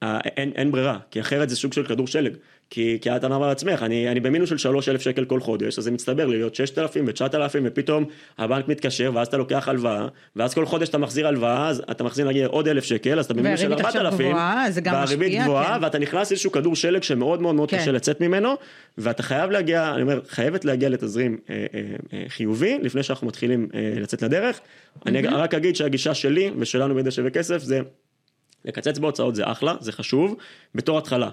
[0.03, 2.33] אה, אין, אין ברירה, כי אחרת זה סוג של כדור שלג.
[2.69, 5.91] כי, כי את אמרת לעצמך, אני, אני במינוס של 3,000 שקל כל חודש, אז זה
[5.91, 8.05] מצטבר לי להיות 6,000 ו-9,000 ופתאום
[8.37, 12.27] הבנק מתקשר ואז אתה לוקח הלוואה, ואז כל חודש אתה מחזיר הלוואה, אז אתה מחזיר
[12.27, 15.41] נגיד עוד 1,000 שקל, אז אתה במינוס של והריבית עכשיו 4,000, גבוהה, זה גם והריבית
[15.43, 15.83] גבוהה, כן.
[15.83, 17.77] ואתה נכנס לאיזשהו כדור שלג שמאוד מאוד מאוד כן.
[17.77, 18.53] קשה לצאת ממנו,
[18.97, 21.81] ואתה חייב להגיע, אני אומר, חייבת להגיע לתזרים אה, אה,
[22.13, 24.59] אה, חיובי, לפני שאנחנו מתחילים אה, לצאת לדרך.
[25.05, 27.79] אני רק אגיד שהגישה שלי ושלנו בידי שווה כסף זה
[28.65, 30.35] לקצץ בהוצאות זה אחלה, זה חשוב,
[30.75, 31.29] בתור התחלה.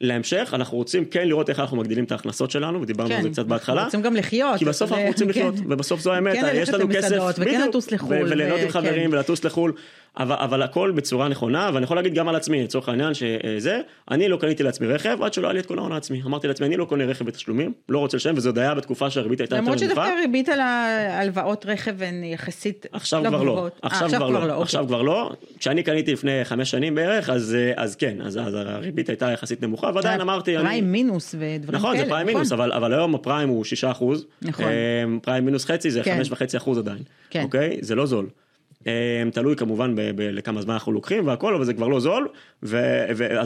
[0.00, 3.46] להמשך, אנחנו רוצים כן לראות איך אנחנו מגדילים את ההכנסות שלנו, ודיברנו על זה קצת
[3.46, 3.84] בהתחלה.
[3.84, 4.58] רוצים גם לחיות.
[4.58, 5.62] כי בסוף אנחנו רוצים לחיות, כן.
[5.66, 8.68] ובסוף זו האמת, כן יש לנו כסף, וכן לטוס לחו"ל, ו- וליהנות עם.
[8.68, 9.72] חברים ולטוס לחו"ל,
[10.18, 14.28] אבל, אבל הכל בצורה נכונה, ואני יכול להגיד גם על עצמי, לצורך העניין שזה, אני
[14.28, 16.22] לא קניתי לעצמי רכב עד שלא היה לי את כל ההון העצמי.
[16.22, 19.40] אמרתי לעצמי, אני לא קונה רכב בתשלומים, לא רוצה לשלם, וזה עוד היה בתקופה שהריבית
[19.40, 19.94] הייתה יותר למרות נמוכה.
[19.94, 23.62] שדווקא הריבית על ההלוואות רכב הן יחסית עכשיו לא כבר לא.
[23.62, 24.62] אה, עכשיו כבר לא, אוקיי.
[24.62, 25.32] עכשיו כבר לא.
[25.58, 29.62] כשאני קניתי לפני חמש שנים בערך, אז, אה, אז כן, אז, אז הריבית הייתה יחסית
[29.62, 30.64] נמוכה, ועדיין אמרתי, אני...
[30.64, 31.78] פריים מינוס ודברים כאלה.
[31.78, 34.26] נכון, זה פריים מינוס, אבל, אבל היום הפריים הוא 6 אחוז.
[34.42, 34.66] נכון.
[35.22, 36.20] פריים מינוס חצי זה כן.
[36.30, 37.02] 5.5 אחוז עדיין.
[37.30, 37.42] כן.
[37.42, 37.78] אוקיי?
[37.80, 38.26] זה לא זול.
[38.86, 42.28] אה, תלוי כמובן לכמה זמן אנחנו לוקחים והכל, אבל זה כבר לא זול.
[42.62, 42.70] אז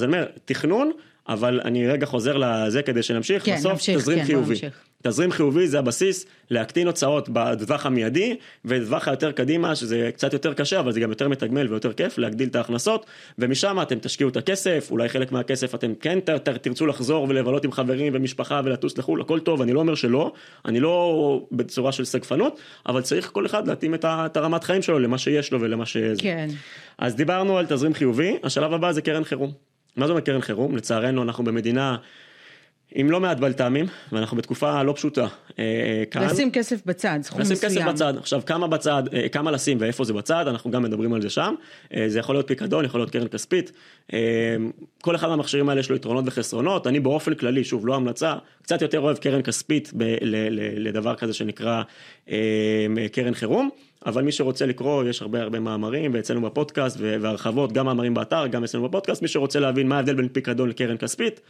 [0.04, 0.90] אני אומר, תכנון,
[1.28, 3.44] אבל אני רגע חוזר לזה כדי שנמשיך.
[3.44, 4.54] כן, בסוף נמשיך, תזרים כן, חיובי.
[4.54, 4.84] נמשיך.
[5.06, 10.80] תזרים חיובי זה הבסיס להקטין הוצאות בטווח המיידי, ובטווח היותר קדימה, שזה קצת יותר קשה,
[10.80, 13.06] אבל זה גם יותר מתגמל ויותר כיף, להגדיל את ההכנסות,
[13.38, 17.64] ומשם אתם תשקיעו את הכסף, אולי חלק מהכסף אתם כן ת, ת, תרצו לחזור ולבלות
[17.64, 20.32] עם חברים ומשפחה ולטוס לחו"ל, הכל טוב, אני לא אומר שלא,
[20.64, 24.98] אני לא בצורה של סגפנות, אבל צריך כל אחד להתאים את, את הרמת חיים שלו
[24.98, 26.22] למה שיש לו ולמה שזה.
[26.22, 26.48] כן.
[26.98, 29.73] אז דיברנו על תזרים חיובי, השלב הבא זה קרן חירום.
[29.96, 30.76] מה זה אומר קרן חירום?
[30.76, 31.96] לצערנו אנחנו במדינה
[32.94, 35.26] עם לא מעט בלת"מים, ואנחנו בתקופה לא פשוטה.
[35.58, 36.24] אה, כאן.
[36.26, 37.72] לשים כסף בצד, סכום לשים מסוים.
[37.72, 41.22] כסף בצד, עכשיו כמה בצד, אה, כמה לשים ואיפה זה בצד, אנחנו גם מדברים על
[41.22, 41.54] זה שם,
[41.96, 43.72] אה, זה יכול להיות פיקדון, יכול להיות קרן כספית,
[44.12, 44.18] אה,
[45.02, 48.82] כל אחד מהמכשירים האלה יש לו יתרונות וחסרונות, אני באופן כללי, שוב לא המלצה, קצת
[48.82, 51.82] יותר אוהב קרן כספית ב- ל- ל- לדבר כזה שנקרא
[52.30, 52.36] אה,
[53.12, 53.70] קרן חירום,
[54.06, 58.64] אבל מי שרוצה לקרוא, יש הרבה הרבה מאמרים, ואצלנו בפודקאסט, והרחבות, גם מאמרים באתר, גם
[58.64, 61.40] אצלנו בפודקאסט, מי שרוצה להבין מה ההבדל בין פיקדון לקרן כספית,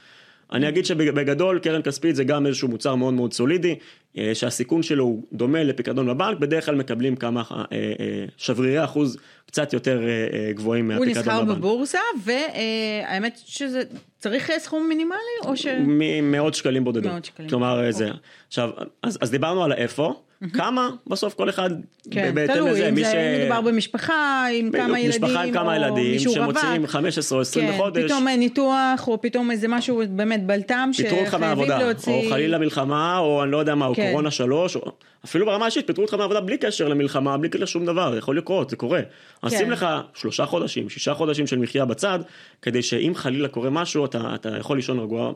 [0.52, 3.78] אני אגיד שבגדול קרן כספית זה גם איזשהו מוצר מאוד מאוד סולידי,
[4.18, 9.16] אה, שהסיכון שלו הוא דומה לפיקדון בבנק, בדרך כלל מקבלים כמה אה, אה, שברירי אחוז
[9.46, 11.58] קצת יותר אה, אה, גבוהים הוא מהפיקדון נסחר בבנק.
[11.58, 13.82] בבורסה, והאמת שזה
[14.18, 15.66] צריך סכום מינימלי, או ש...
[15.80, 17.10] ממאות שקלים בודדים.
[17.10, 17.48] מאות שקלים.
[17.48, 18.04] כלומר אה, זה.
[18.04, 18.20] אוקיי.
[18.48, 18.70] עכשיו,
[19.02, 20.14] אז, אז דיברנו על האיפה,
[20.52, 21.70] כמה בסוף כל אחד
[22.10, 25.76] כן, בהתאם תלוי, לזה, אם מי זה מדובר במשפחה עם כמה ילדים, משפחה עם כמה
[25.76, 26.18] או ילדים.
[26.18, 28.04] שמוציאים 15 או 20 כן, בחודש.
[28.04, 32.12] פתאום ניתוח, או פתאום איזה משהו באמת בלטם, פיטרו אותך שחייבים מהעבודה, להוציא...
[32.12, 34.08] או חלילה מלחמה, או אני לא יודע מה, או כן.
[34.08, 34.92] קורונה שלוש, או
[35.24, 38.38] אפילו ברמה האישית, פיטרו אותך מהעבודה בלי קשר למלחמה, בלי קשר לשום דבר, זה יכול
[38.38, 39.00] לקרות, זה קורה.
[39.42, 39.58] אז כן.
[39.58, 42.18] שים לך שלושה חודשים, שישה חודשים של מחיה בצד,
[42.62, 45.32] כדי שאם חלילה קורה משהו, אתה, אתה יכול לישון רגוע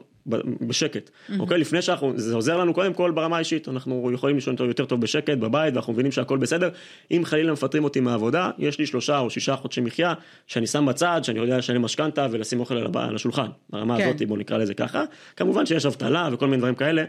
[0.60, 1.58] בשקט, אוקיי?
[1.58, 5.38] לפני שאנחנו, זה עוזר לנו קודם כל ברמה האישית, אנחנו יכולים לישון יותר טוב בשקט
[5.38, 6.70] בבית, ואנחנו מבינים שהכל בסדר.
[7.10, 10.14] אם חלילה מפטרים אותי מהעבודה, יש לי שלושה או שישה חודשי מחיה,
[10.46, 14.08] שאני שם בצד, שאני יודע לשלם משכנתה ולשים אוכל על השולחן, ברמה כן.
[14.08, 15.04] הזאת, בוא נקרא לזה ככה.
[15.36, 17.04] כמובן שיש אבטלה וכל מיני דברים כאלה,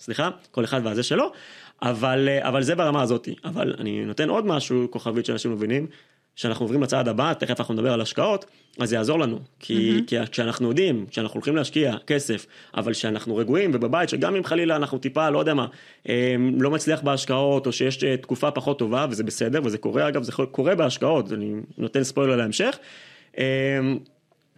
[0.00, 1.32] סליחה, כל אחד והזה שלו,
[1.82, 3.28] אבל, אה, אבל זה ברמה הזאת.
[3.44, 5.86] אבל אני נותן עוד משהו, כוכבית שאנשים מבינים,
[6.36, 8.44] שאנחנו עוברים לצעד הבא, תכף אנחנו נדבר על השקעות,
[8.78, 9.38] אז זה יעזור לנו.
[9.58, 10.06] כי, mm-hmm.
[10.06, 14.98] כי כשאנחנו יודעים, כשאנחנו הולכים להשקיע כסף, אבל שאנחנו רגועים ובבית, שגם אם חלילה אנחנו
[14.98, 15.66] טיפה, לא יודע מה,
[16.08, 20.22] אה, לא מצליח בהשקעות, או שיש אה, תקופה פחות טובה, וזה בסדר, וזה קורה אגב,
[20.22, 22.78] זה קורה בהשקעות, אני נותן ספוילר להמשך.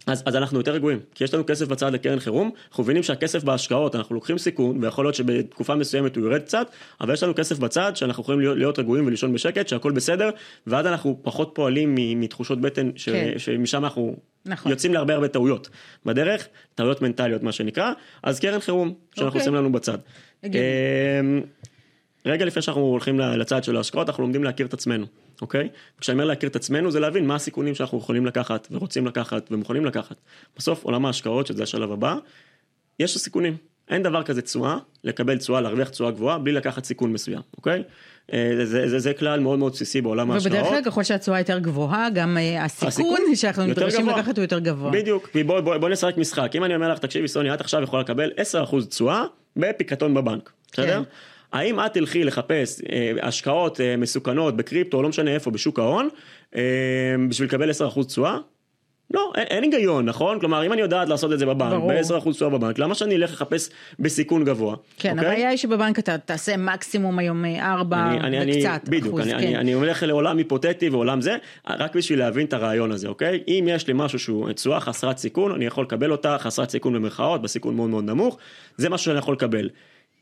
[0.07, 3.43] אז, אז אנחנו יותר רגועים, כי יש לנו כסף בצד לקרן חירום, אנחנו מבינים שהכסף
[3.43, 6.67] בהשקעות, אנחנו לוקחים סיכון, ויכול להיות שבתקופה מסוימת הוא יורד קצת,
[7.01, 10.29] אבל יש לנו כסף בצד שאנחנו יכולים להיות, להיות רגועים ולישון בשקט, שהכל בסדר,
[10.67, 13.39] ואז אנחנו פחות פועלים מתחושות בטן, ש, כן.
[13.39, 14.71] שמשם אנחנו נכון.
[14.71, 15.69] יוצאים להרבה הרבה טעויות
[16.05, 17.91] בדרך, טעויות מנטליות מה שנקרא,
[18.23, 19.41] אז קרן חירום, שאנחנו אוקיי.
[19.41, 19.97] עושים לנו בצד.
[22.25, 25.05] רגע לפני שאנחנו הולכים לצד של ההשקעות, אנחנו לומדים להכיר את עצמנו,
[25.41, 25.69] אוקיי?
[25.97, 29.85] כשאני אומר להכיר את עצמנו זה להבין מה הסיכונים שאנחנו יכולים לקחת ורוצים לקחת ומוכנים
[29.85, 30.15] לקחת.
[30.57, 32.15] בסוף עולם ההשקעות, שזה השלב הבא,
[32.99, 33.57] יש סיכונים.
[33.89, 37.83] אין דבר כזה תשואה, לקבל תשואה, להרוויח תשואה גבוהה, בלי לקחת סיכון מסוים, אוקיי?
[38.33, 40.55] אה, זה, זה, זה, זה כלל מאוד מאוד בסיסי בעולם ההשקעות.
[40.55, 44.09] ובדרך כלל ככל שהתשואה יותר גבוהה, גם אה, הסיכון הסיכון שאנחנו נדרשים.
[44.09, 44.91] לקחת הוא יותר גבוה.
[44.91, 47.83] בדיוק, כי בואי בוא, בוא נשחק משחק, אם אני אומר לך, תקשיבי סוני, את עכשיו
[47.83, 48.31] יכולה לקבל
[48.71, 49.23] 10% תשואה
[49.55, 51.03] בפיקדון בבנק, בסדר?
[51.03, 51.09] כן.
[51.53, 56.09] האם את תלכי לחפש אה, השקעות אה, מסוכנות בקריפטו, לא משנה איפה, בשוק ההון,
[56.55, 56.61] אה,
[57.29, 58.37] בשביל לקבל 10% תשואה?
[59.11, 60.39] לא, אין, אין היגיון, נכון?
[60.39, 61.91] כלומר, אם אני יודעת לעשות את זה בבנק, ברור.
[61.93, 64.75] ב-10% תשואה בבנק, למה שאני אלך לחפש בסיכון גבוה?
[64.97, 65.31] כן, אוקיי?
[65.31, 69.27] הבעיה היא שבבנק אתה תעשה מקסימום היום אה, ארבע אני, אני, וקצת אני, בדיוק, אחוז,
[69.27, 69.37] אני, כן.
[69.37, 71.35] אני, אני הולך לעולם היפותטי ועולם זה,
[71.69, 73.43] רק בשביל להבין את הרעיון הזה, אוקיי?
[73.47, 77.41] אם יש לי משהו שהוא תשואה חסרת סיכון, אני יכול לקבל אותה, חסרת סיכון במרכאות,
[77.41, 78.37] בסיכון מאוד מאוד נמוך,
[78.77, 79.69] זה משהו שאני יכול לקבל.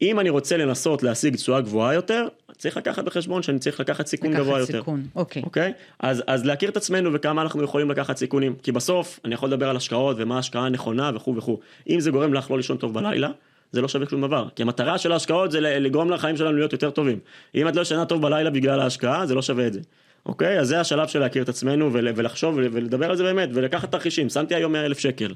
[0.01, 4.29] אם אני רוצה לנסות להשיג תשואה גבוהה יותר, צריך לקחת בחשבון שאני צריך לקחת סיכון
[4.29, 4.73] לקחת גבוה יותר.
[4.79, 5.43] סיכון, אוקיי.
[5.43, 5.73] אוקיי?
[5.99, 8.55] אז, אז להכיר את עצמנו וכמה אנחנו יכולים לקחת סיכונים.
[8.63, 11.59] כי בסוף אני יכול לדבר על השקעות ומה ההשקעה הנכונה וכו' וכו'.
[11.89, 13.29] אם זה גורם לך לא לישון טוב בלילה,
[13.71, 14.47] זה לא שווה שום דבר.
[14.55, 17.19] כי המטרה של ההשקעות זה לגרום לחיים שלנו להיות יותר טובים.
[17.55, 19.79] אם את לא ישנה טוב בלילה בגלל ההשקעה, זה לא שווה את זה.
[20.25, 20.59] אוקיי?
[20.59, 23.91] אז זה השלב של להכיר את עצמנו ול, ולחשוב ול- ולדבר על זה באמת, ולקחת
[23.91, 24.29] תרחישים.
[24.29, 25.33] שמתי היום 100 אלף שקל.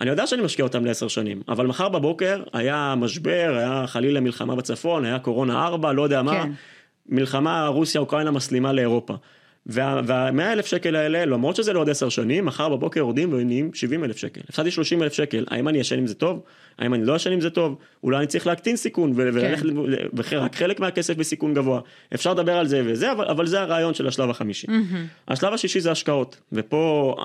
[0.00, 4.56] אני יודע שאני משקיע אותם לעשר שנים, אבל מחר בבוקר היה משבר, היה חלילה מלחמה
[4.56, 6.42] בצפון, היה קורונה 4, לא יודע מה.
[6.42, 6.50] כן.
[7.06, 9.14] מלחמה רוסיה אוקראינה מסלימה לאירופה.
[9.66, 14.04] וה- והמאה אלף שקל האלה, למרות שזה לעוד עשר שנים, מחר בבוקר יורדים ונהיים 70
[14.04, 14.40] אלף שקל.
[14.48, 16.42] הפסדתי 30 אלף שקל, האם אני ישן עם זה טוב?
[16.78, 17.76] האם אני לא ישן עם זה טוב?
[18.04, 19.66] אולי אני צריך להקטין סיכון ו- וללכת,
[20.30, 21.80] ורק חלק מהכסף בסיכון גבוה.
[22.14, 24.66] אפשר לדבר על זה וזה, אבל, אבל זה הרעיון של השלב החמישי.
[25.28, 27.16] השלב השישי זה השקעות, ופה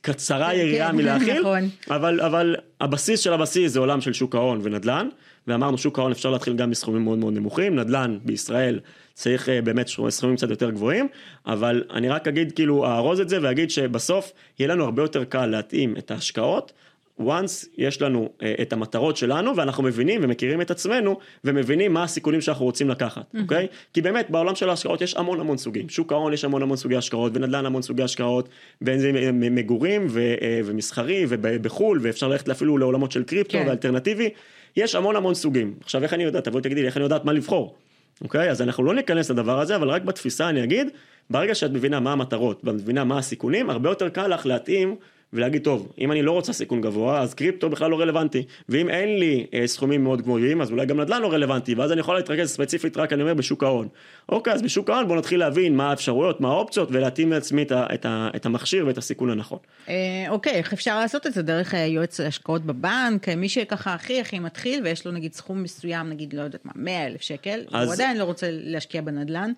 [0.00, 1.68] קצרה כן, יריעה כן, מלהכיל, נכון.
[1.90, 5.08] אבל, אבל הבסיס של הבסיס זה עולם של שוק ההון ונדל"ן,
[5.46, 8.80] ואמרנו שוק ההון אפשר להתחיל גם בסכומים מאוד מאוד נמוכים, נדל"ן בישראל
[9.14, 11.08] צריך אה, באמת סכומים קצת יותר גבוהים,
[11.46, 15.46] אבל אני רק אגיד כאילו אארוז את זה ואגיד שבסוף יהיה לנו הרבה יותר קל
[15.46, 16.72] להתאים את ההשקעות.
[17.20, 22.40] once יש לנו uh, את המטרות שלנו ואנחנו מבינים ומכירים את עצמנו ומבינים מה הסיכונים
[22.40, 23.64] שאנחנו רוצים לקחת, אוקיי?
[23.64, 23.68] Mm-hmm.
[23.68, 23.94] Okay?
[23.94, 26.96] כי באמת בעולם של ההשקעות יש המון המון סוגים, שוק ההון יש המון המון סוגי
[26.96, 28.48] השקעות ונדל"ן המון סוגי השקעות,
[28.80, 33.64] בין זה מגורים ו, uh, ומסחרי ובחו"ל ואפשר ללכת אפילו לעולמות של קריפטו כן.
[33.68, 34.30] ואלטרנטיבי,
[34.76, 35.74] יש המון המון סוגים.
[35.80, 37.74] עכשיו איך אני יודעת, תבואי תגידי לי איך אני יודעת מה לבחור,
[38.20, 38.50] אוקיי?
[38.50, 40.88] אז אנחנו לא ניכנס לדבר הזה, אבל רק בתפיסה אני אגיד,
[41.30, 44.96] ברגע שאת מבינה מה המטרות ואת מבינה מה הסיכונים, הרבה יותר קל לך להתאים
[45.32, 49.18] ולהגיד טוב אם אני לא רוצה סיכון גבוה אז קריפטו בכלל לא רלוונטי ואם אין
[49.18, 52.50] לי אה, סכומים מאוד גבוהים אז אולי גם נדל"ן לא רלוונטי ואז אני יכול להתרכז
[52.50, 53.88] ספציפית רק אני אומר בשוק ההון.
[54.28, 57.86] אוקיי אז בשוק ההון בוא נתחיל להבין מה האפשרויות מה האופציות ולהתאים לעצמי את, ה,
[57.94, 59.58] את, ה, את המכשיר ואת הסיכון הנכון.
[59.88, 59.94] אה,
[60.28, 61.42] אוקיי, איך אפשר לעשות את זה?
[61.42, 65.62] דרך אה, יועץ השקעות בבנק, אה, מי שככה הכי הכי מתחיל ויש לו נגיד סכום
[65.62, 69.52] מסוים, נגיד לא יודעת מה, 100 אלף שקל, אז- הוא עדיין לא רוצה להשקיע בנדל"ן.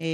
[0.00, 0.06] אה,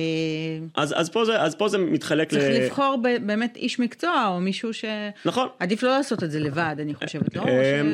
[0.75, 4.41] אז, אז, פה זה, אז פה זה מתחלק צריך לבחור ב- באמת איש מקצוע או
[4.41, 4.85] מישהו ש...
[5.25, 5.49] נכון.
[5.59, 7.43] עדיף לא לעשות את זה לבד, אני חושבת, לא?
[7.43, 7.49] אמ,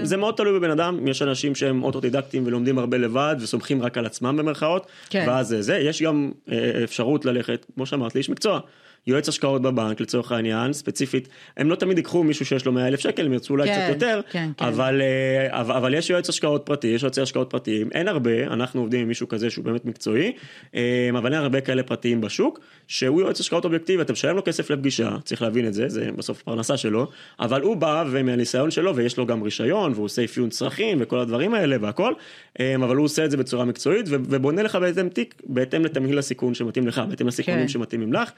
[0.05, 3.99] ש- זה מאוד תלוי בבן אדם, יש אנשים שהם אוטודידקטים ולומדים הרבה לבד וסומכים רק
[3.99, 5.25] על עצמם במרכאות, כן.
[5.29, 8.61] ואז זה, זה, יש גם אה, אפשרות ללכת, כמו שאמרת, לאיש מקצוע.
[9.07, 13.01] יועץ השקעות בבנק לצורך העניין, ספציפית, הם לא תמיד ייקחו מישהו שיש לו 100 אלף
[13.01, 14.65] שקל, הם ירצו אולי כן, קצת יותר, כן, כן.
[14.65, 18.81] אבל, אה, אבל, אבל יש יועץ השקעות פרטי, יש יועצי השקעות פרטיים, אין הרבה, אנחנו
[18.81, 20.33] עובדים עם מישהו כזה שהוא באמת מקצועי,
[20.75, 24.71] אה, אבל אין הרבה כאלה פרטיים בשוק, שהוא יועץ השקעות אובייקטיבי, אתה משלם לו כסף
[24.71, 27.07] לפגישה, צריך להבין את זה, זה בסוף פרנסה שלו,
[27.41, 31.55] אבל הוא בא ומהניסיון שלו, ויש לו גם רישיון, והוא עושה אפיון צרכים וכל הדברים
[31.55, 32.13] האלה והכל,
[32.61, 36.55] אה, אבל הוא עושה את זה בצורה מקצועית, ובונה לך בהתאם תיק, בהתאם לתמהיל הסיכון
[36.55, 37.69] שמתאים לך, בהתאם לסיכונים כן.
[37.69, 38.31] שמתאימים לך,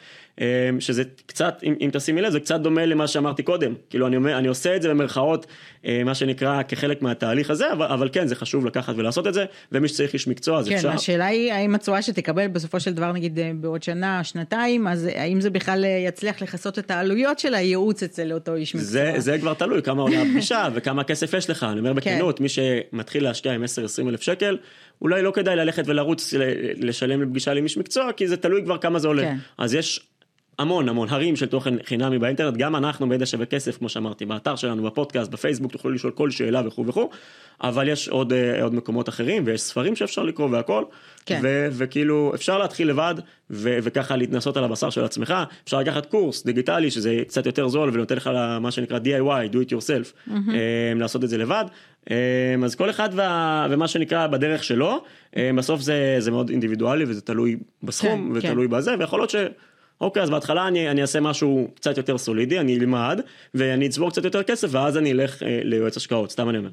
[0.81, 4.39] שזה קצת, אם, אם תשימי לב, זה קצת דומה למה שאמרתי קודם, כאילו אני, אומר,
[4.39, 5.47] אני עושה את זה במרכאות,
[5.87, 9.45] אה, מה שנקרא כחלק מהתהליך הזה, אבל, אבל כן, זה חשוב לקחת ולעשות את זה,
[9.73, 10.91] ומי שצריך איש מקצוע, אז כן, אפשר.
[10.91, 15.41] השאלה היא האם התשואה שתקבל בסופו של דבר נגיד אה, בעוד שנה, שנתיים, אז האם
[15.41, 18.91] זה בכלל אה, יצליח לכסות את העלויות של הייעוץ אצל אותו איש מקצוע.
[18.91, 22.49] זה, זה כבר תלוי כמה עולה הפגישה וכמה כסף יש לך, אני אומר בכנות, מי
[22.49, 24.57] שמתחיל להשקיע עם 10-20 אלף שקל,
[25.03, 26.35] אולי לא כדאי ללכת ולרוץ
[26.77, 29.23] לשלם לפגישה עם איש מקצוע, כי זה תלוי כבר כמה זה עולה.
[29.23, 29.37] כן.
[29.59, 30.07] אז יש
[30.59, 34.57] המון המון הרים של תוכן חינמי באינטרנט, גם אנחנו בידע שווה כסף, כמו שאמרתי, באתר
[34.57, 37.11] שלנו, בפודקאסט, בפייסבוק, תוכלו לשאול כל שאלה וכו' וכו',
[37.63, 40.85] אבל יש עוד, אה, עוד מקומות אחרים, ויש ספרים שאפשר לקרוא והכל,
[41.27, 41.41] כן.
[41.43, 43.15] ו- וכאילו אפשר להתחיל לבד,
[43.51, 47.91] ו- וככה להתנסות על הבשר של עצמך, אפשר לקחת קורס דיגיטלי, שזה קצת יותר זול,
[47.93, 50.35] ונותן לך מה שנקרא DIY, do it yourself, אה,
[50.97, 51.65] לעשות את זה לבד,
[52.11, 52.17] אה,
[52.65, 55.03] אז כל אחד וה- ומה שנקרא בדרך שלו,
[55.37, 58.49] אה, בסוף זה, זה מאוד אינדיבידואלי, וזה תלוי בסכום, כן, כן.
[58.49, 59.37] ותלוי בזה, ויכול להיות ש...
[60.01, 63.21] אוקיי, אז בהתחלה אני, אני אעשה משהו קצת יותר סולידי, אני אלמד,
[63.55, 66.71] ואני אצבור קצת יותר כסף, ואז אני אלך אה, ליועץ השקעות, סתם אני אומר.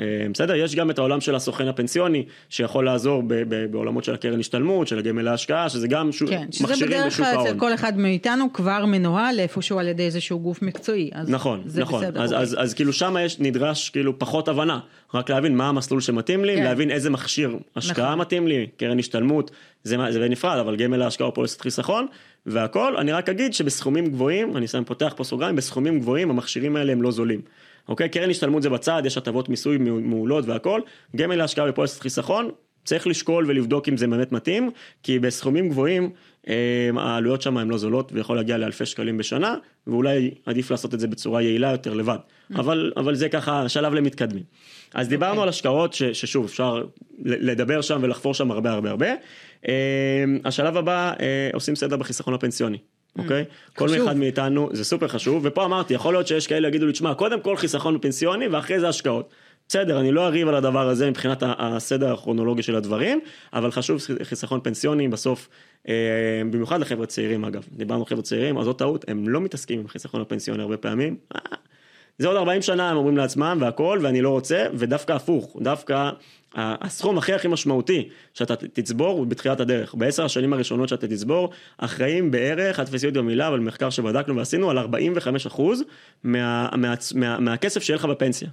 [0.00, 0.54] אה, בסדר?
[0.54, 4.88] יש גם את העולם של הסוכן הפנסיוני, שיכול לעזור ב- ב- בעולמות של הקרן השתלמות,
[4.88, 7.58] של הגמל להשקעה, שזה גם שוק, כן, שזה בדרך כלל אצל.
[7.58, 11.10] כל אחד מאיתנו כבר מנוהל איפשהו על ידי איזשהו גוף מקצועי.
[11.12, 12.42] אז נכון, זה נכון, בסדר, אז, אוקיי.
[12.42, 14.80] אז, אז כאילו שם יש, נדרש כאילו פחות הבנה,
[15.14, 16.62] רק להבין מה המסלול שמתאים לי, כן.
[16.62, 18.20] להבין איזה מכשיר השקעה נכון.
[18.20, 19.50] מתאים לי, קרן השתלמות,
[19.84, 22.06] זה, זה בנפרד, אבל גמל להשקעה או פוליסת חיסכון,
[22.46, 26.92] והכל, אני רק אגיד שבסכומים גבוהים, אני שם פותח פה סוגריים, בסכומים גבוהים המכשירים האלה
[26.92, 27.40] הם לא זולים.
[27.88, 30.80] אוקיי, קרן השתלמות זה בצד, יש הטבות מיסוי מעולות והכל,
[31.16, 32.50] גמל להשקעה בפוליסת חיסכון,
[32.84, 34.70] צריך לשקול ולבדוק אם זה באמת מתאים,
[35.02, 36.10] כי בסכומים גבוהים
[36.48, 39.54] אה, העלויות שם הן לא זולות ויכול להגיע לאלפי שקלים בשנה,
[39.86, 42.18] ואולי עדיף לעשות את זה בצורה יעילה יותר לבד.
[42.54, 44.42] אבל, אבל זה ככה שלב למתקדמים.
[44.94, 46.84] אז דיברנו על השקעות ש, ששוב אפשר
[47.24, 49.08] לדבר שם ולחפור שם הרבה הרבה הרבה.
[49.68, 52.78] אה, השלב הבא אה, עושים סדר בחיסכון הפנסיוני.
[53.18, 53.44] אוקיי?
[53.76, 54.02] כל חשוב.
[54.02, 57.40] אחד מאיתנו, זה סופר חשוב, ופה אמרתי, יכול להיות שיש כאלה יגידו לי, תשמע, קודם
[57.40, 59.30] כל חיסכון פנסיוני ואחרי זה השקעות.
[59.68, 63.20] בסדר, אני לא אריב על הדבר הזה מבחינת הסדר הכרונולוגי של הדברים,
[63.52, 65.48] אבל חשוב חיסכון פנסיוני בסוף,
[65.88, 65.94] אה,
[66.50, 69.88] במיוחד לחבר'ה צעירים אגב, דיברנו על חבר'ה צעירים, אז זאת טעות, הם לא מתעסקים עם
[69.88, 71.16] חיסכון הפנסיוני הרבה פעמים.
[72.18, 76.10] זה עוד 40 שנה הם אומרים לעצמם והכל ואני לא רוצה ודווקא הפוך דווקא
[76.54, 82.30] הסכום הכי הכי משמעותי שאתה תצבור הוא בתחילת הדרך בעשר השנים הראשונות שאתה תצבור אחראים
[82.30, 85.82] בערך אל תפסי אותי במילה אבל מחקר שבדקנו ועשינו על 45 אחוז
[86.24, 88.48] מה, מה, מה, מהכסף שיהיה לך בפנסיה.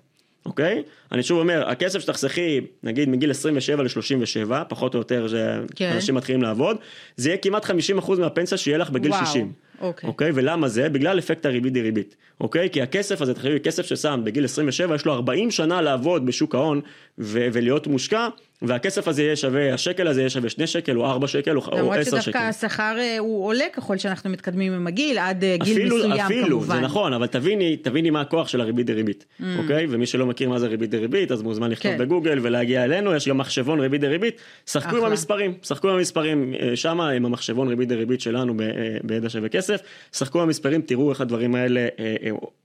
[0.46, 0.84] אוקיי?
[1.12, 5.28] אני שוב אומר, הכסף שתחסכי, נגיד מגיל 27 ל-37, פחות או יותר,
[5.76, 5.92] כן.
[5.92, 6.78] שאנשים מתחילים לעבוד,
[7.16, 7.72] זה יהיה כמעט 50%
[8.20, 9.52] מהפנסיה שיהיה לך בגיל וואו, 60.
[9.82, 10.08] אוקיי.
[10.08, 10.32] אוקיי?
[10.34, 10.90] ולמה זה?
[10.90, 12.16] בגלל אפקט הריבית דריבית.
[12.42, 12.70] אוקיי?
[12.70, 16.82] כי הכסף הזה, תחשבי, כסף ששם בגיל 27, יש לו 40 שנה לעבוד בשוק ההון
[17.18, 18.28] ו- ולהיות מושקע,
[18.62, 21.98] והכסף הזה יהיה שווה, השקל הזה יהיה שווה 2 שקל או 4 שקל או למרות
[21.98, 22.22] 10 שקל.
[22.22, 26.12] שדווקא השכר אה, הוא עולה ככל שאנחנו מתקדמים עם הגיל, עד אה, גיל אפילו, מסוים
[26.12, 26.76] אפילו, כמובן.
[26.76, 29.44] זה נכון, אבל תביני, תביני מה הכוח של הריבית דריבית, Mm.
[29.58, 29.88] אוקיי?
[29.90, 31.98] ומי שלא מכיר מה זה ריבית דריבית, אז מוזמן לכתוב כן.
[31.98, 34.36] בגוגל ולהגיע אלינו, יש גם מחשבון ריבית דריבית,
[34.72, 35.08] שחקו עם אחלה.
[35.08, 38.54] המספרים, שחקו עם המספרים, אה, שמה עם המחשבון ריבית דריבית שלנו
[39.04, 39.82] בידע שווה כסף,
[40.14, 41.88] שחקו עם המספרים, תראו איך הדברים האלה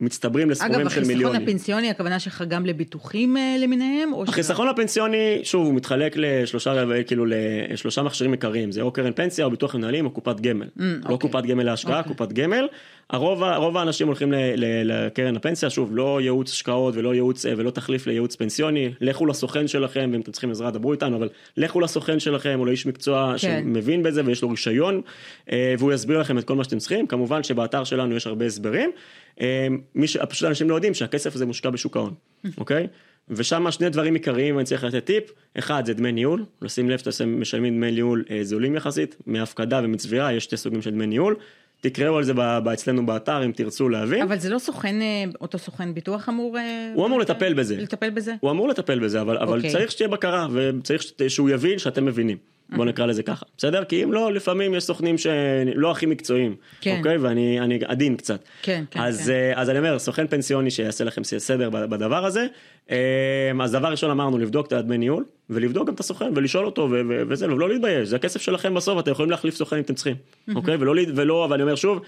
[0.00, 1.42] מצטברים לסכומים אגב, של החיסכון מיליונים.
[1.42, 4.12] הפנסיוני, הכוונה שלך גם לביטוחים למיניהם?
[4.12, 9.44] או ש- החיסכון הפנסיוני, שוב, מתחלק לשלושה, כאילו, לשלושה מכשירים עיקריים, זה או קרן פנסיה
[9.44, 10.66] או ביטוח מנהלים או קופת גמל.
[10.76, 11.30] לא אוקיי.
[11.30, 12.14] קופת גמל להשקעה, אוקיי.
[12.14, 12.66] קופת גמל.
[13.10, 17.52] הרוב, רוב האנשים הולכים ל- ל- לקרן הפנסיה, שוב, לא ייעוץ השקעות ולא ייעוץ, אה,
[17.56, 21.80] ולא תחליף לייעוץ פנסיוני, לכו לסוכן שלכם, ואם אתם צריכים עזרה דברו איתנו, אבל לכו
[21.80, 23.38] לסוכן שלכם או לאיש מקצוע כן.
[23.38, 25.00] שמבין בזה ויש לו רישיון,
[25.52, 28.90] אה, והוא יסביר לכם את כל מה שאתם צריכים, כמובן שבאתר שלנו יש הרבה הסברים.
[29.40, 30.16] אה, מי ש...
[30.16, 32.14] פשוט אנשים לא יודעים שהכסף הזה מושקע בשוק ההון,
[32.58, 32.86] אוקיי?
[33.28, 37.40] ושם שני דברים עיקריים אני צריך לתת טיפ, אחד זה דמי ניהול, לשים לב שאתם
[37.40, 41.36] משלמים דמי ניהול אה, זולים יחסית, מהפקדה ומצבירה, יש שתי סוגים של דמי ניהול,
[41.80, 42.32] תקראו על זה
[42.72, 46.58] אצלנו באתר אם תרצו להבין, אבל זה לא סוכן, אה, אותו סוכן ביטוח אמור...
[46.58, 47.76] אה, הוא אמור לטפל בזה.
[47.76, 48.34] לטפל בזה?
[48.40, 49.70] הוא אמור לטפל בזה, אבל, אבל אוקיי.
[49.70, 52.36] צריך שתהיה בקרה וצריך שהוא יבין שאתם מבינים.
[52.70, 53.84] בוא נקרא לזה ככה, בסדר?
[53.84, 56.96] כי אם לא, לפעמים יש סוכנים שלא הכי מקצועיים, כן.
[56.98, 57.16] אוקיי?
[57.16, 58.44] ואני אני עדין קצת.
[58.62, 59.32] כן, כן, אז, כן.
[59.32, 62.46] אה, אז אני אומר, סוכן פנסיוני שיעשה לכם סדר בדבר הזה.
[62.90, 66.88] אה, אז דבר ראשון אמרנו, לבדוק את הדמי ניהול, ולבדוק גם את הסוכן, ולשאול אותו,
[67.28, 70.16] וזה, ולא להתבייש, זה הכסף שלכם בסוף, אתם יכולים להחליף סוכן אם אתם צריכים,
[70.54, 70.76] אוקיי?
[70.76, 72.00] ולא, ולא, ואני אומר שוב,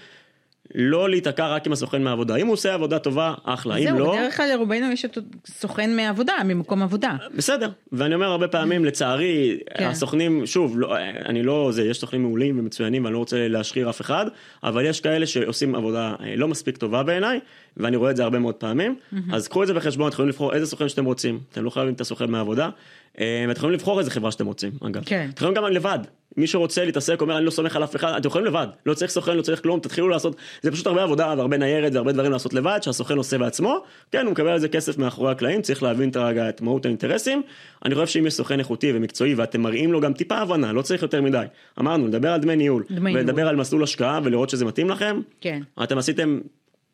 [0.75, 2.35] לא להיתקע רק עם הסוכן מהעבודה.
[2.35, 4.15] אם הוא עושה עבודה טובה, אחלה, אם זהו, לא...
[4.17, 7.15] בדרך כלל לרובנו יש אותו סוכן מעבודה, ממקום עבודה.
[7.35, 9.87] בסדר, ואני אומר הרבה פעמים לצערי כן.
[9.87, 14.01] הסוכנים שוב לא, אני לא זה יש סוכנים מעולים ומצוינים ואני לא רוצה להשחיר אף
[14.01, 14.25] אחד
[14.63, 17.39] אבל יש כאלה שעושים עבודה אה, לא מספיק טובה בעיניי
[17.77, 18.95] ואני רואה את זה הרבה מאוד פעמים
[19.31, 21.93] אז קחו את זה בחשבון אתם יכולים לבחור איזה סוכן שאתם רוצים אתם לא חייבים
[21.93, 22.69] את הסוכן מהעבודה
[23.17, 25.03] ואתם יכולים לבחור איזה חברה שאתם רוצים אגב.
[25.05, 25.29] כן.
[25.33, 25.99] אתם יכולים גם לבד.
[26.37, 28.13] מי שרוצה להתעסק אומר אני לא סומך על אף אחד.
[28.17, 28.67] אתם יכולים לבד.
[28.85, 29.79] לא צריך סוכן לא צריך כלום.
[29.79, 33.83] תתחילו לעשות זה פשוט הרבה עבודה והרבה ניירת והרבה דברים לעשות לבד שהסוכן עושה בעצמו.
[34.11, 37.41] כן הוא מקבל על זה כסף מאחורי הקלעים צריך להבין את הרגע את מהות האינטרסים.
[37.85, 41.01] אני חושב שאם יש סוכן איכותי ומקצועי ואתם מראים לו גם טיפה הבנה לא צריך
[41.01, 41.45] יותר מדי.
[41.79, 42.83] אמרנו לדבר על דמי ניהול.
[42.91, 43.49] דמי ולדבר ניהול.
[43.49, 45.21] על מסלול השקעה ולראות שזה מתאים לכם.
[45.41, 45.61] כן.
[45.83, 46.39] אתם עשיתם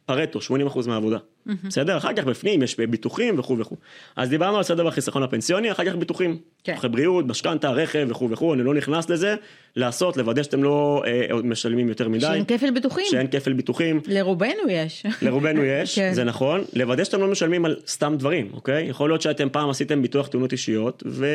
[0.05, 1.17] פרטו 80% מהעבודה
[1.63, 3.75] בסדר אחר כך בפנים יש ביטוחים וכו' וכו'
[4.15, 6.75] אז דיברנו על סדר בחיסכון הפנסיוני אחר כך ביטוחים כן.
[6.91, 9.35] בריאות משכנתה רכב וכו' וכו' אני לא נכנס לזה
[9.75, 13.05] לעשות לוודא שאתם לא אה, משלמים יותר מדי שאין כפל ביטוחים.
[13.09, 15.05] שאין כפל ביטוחים לרובנו יש.
[15.21, 16.13] לרובנו יש, כן.
[16.13, 18.85] זה נכון, לוודא שאתם לא משלמים על סתם דברים, אוקיי?
[18.85, 21.27] יכול להיות שאתם פעם עשיתם ביטוח תאונות אישיות, ו...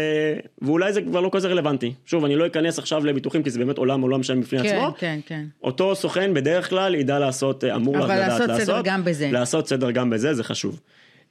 [0.63, 1.93] ואולי זה כבר לא כזה רלוונטי.
[2.07, 4.95] שוב, אני לא אכנס עכשיו לביטוחים, כי זה באמת עולם עולם שלם בפני כן, עצמו.
[4.99, 5.45] כן, כן.
[5.63, 9.31] אותו סוכן בדרך כלל ידע לעשות, אה, אמור אבל לדעת לעשות סדר גם בזה.
[9.33, 10.81] לעשות סדר גם בזה, זה חשוב.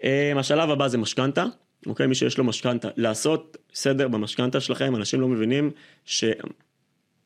[0.04, 1.46] אה, השלב הבא זה משכנתה,
[1.86, 2.08] אוקיי?
[2.08, 5.72] מי שיש לו משכנתה, לעשות סדר במשכנתה שלכם, אנשים לא מבינים
[6.06, 6.24] ש...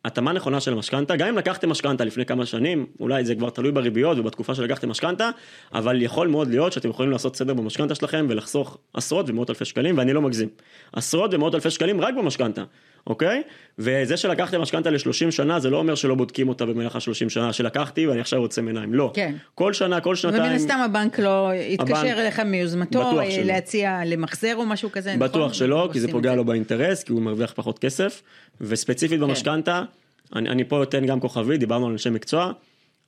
[0.06, 3.72] התאמה נכונה של המשכנתה, גם אם לקחתם משכנתה לפני כמה שנים, אולי זה כבר תלוי
[3.72, 5.30] בריביות ובתקופה שלקחתם משכנתה,
[5.74, 9.98] אבל יכול מאוד להיות שאתם יכולים לעשות סדר במשכנתה שלכם ולחסוך עשרות ומאות אלפי שקלים,
[9.98, 10.50] ואני לא מגזים.
[10.94, 12.64] עשרות ומאות אלפי שקלים רק במשכנתה,
[13.08, 13.44] אוקיי?
[13.80, 18.08] וזה שלקחתם משכנתה ל-30 שנה, זה לא אומר שלא בודקים אותה במהלך ה-30 שנה שלקחתי
[18.08, 19.12] ואני עכשיו יוצא מעיניים, לא.
[19.14, 19.36] כן.
[19.56, 20.44] כל שנה, כל שנתיים.
[20.44, 23.44] ומן הסתם הבנק לא יתקשר הבנק- אליך מיוזמתו, בטוח אה.
[23.44, 25.28] להציע למחזר או משהו כזה, נכון?
[25.28, 28.22] בטוח שלא, כי זה פוגע את לו באינטרס, כי הוא מרוויח פחות כסף,
[28.62, 29.28] וספציפית כן.
[29.28, 29.84] במשכנתה,
[30.36, 32.52] אני, אני פה אתן גם כוכבי, דיברנו על אנשי מקצוע,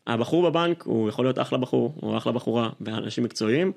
[0.07, 3.71] הבחור בבנק הוא יכול להיות אחלה בחור, או אחלה בחורה, ואנשים מקצועיים,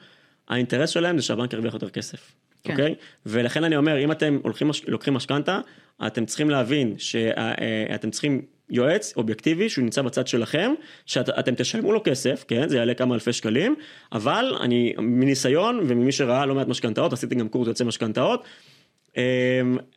[0.49, 2.33] האינטרס שלהם זה שהבנק ירוויח יותר כסף,
[2.65, 2.73] כן.
[2.73, 2.95] אוקיי?
[3.27, 5.61] ולכן אני אומר, אם אתם הולכים, לוקחים משכנתה,
[6.07, 10.73] אתם צריכים להבין שאתם צריכים יועץ אובייקטיבי שהוא נמצא בצד שלכם,
[11.07, 13.77] שאתם תשלמו לו כסף, כן, זה יעלה כמה אלפי שקלים,
[14.13, 18.45] אבל אני מניסיון וממי שראה לא מעט משכנתאות, עשיתי גם קורס יוצא משכנתאות,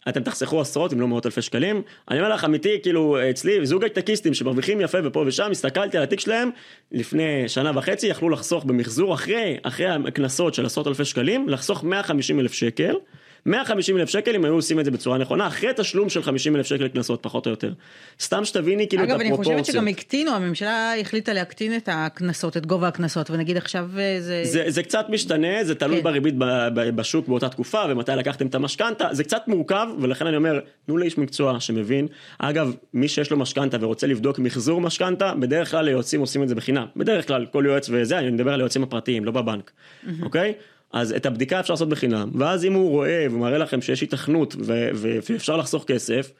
[0.09, 1.81] אתם תחסכו עשרות אם לא מאות אלפי שקלים.
[2.09, 6.19] אני אומר לך אמיתי כאילו אצלי זוג הייטקיסטים שמרוויחים יפה ופה ושם הסתכלתי על התיק
[6.19, 6.49] שלהם
[6.91, 12.39] לפני שנה וחצי יכלו לחסוך במחזור אחרי אחרי הקנסות של עשרות אלפי שקלים לחסוך 150
[12.39, 12.95] אלף שקל.
[13.45, 16.65] 150 אלף שקל אם היו עושים את זה בצורה נכונה אחרי תשלום של 50 אלף
[16.65, 17.73] שקל קנסות פחות או יותר.
[18.19, 19.59] סתם שתביני כאילו אגב, את אני הפרופורציות.
[19.59, 24.41] חושבת שגם הקטינו, הממשלה החליטה להקטין את הקנסות, את גובה הקנסות, ונגיד עכשיו אה, זה...
[24.43, 26.03] זה, זה קצת משתנה, זה תלוי כן.
[26.03, 26.35] בריבית
[26.73, 31.17] בשוק באותה תקופה ומתי לקחתם את המשכנתה, זה קצת מורכב ולכן אני אומר, תנו לאיש
[31.17, 32.07] מקצוע שמבין.
[32.39, 36.55] אגב, מי שיש לו משכנתה ורוצה לבדוק מחזור משכנתה, בדרך כלל היועצים עושים את זה
[36.55, 36.85] בחינם.
[36.95, 39.71] בדרך כלל כל יועץ וזה, אני מדבר על היועצים הפרטיים, לא בבנק,
[40.21, 40.53] אוקיי?
[40.93, 44.03] אז את הבדיקה אפשר לעשות בחינם, ואז אם הוא רואה ומראה לכם שיש
[44.65, 46.31] ו- ואפשר לחסוך כסף,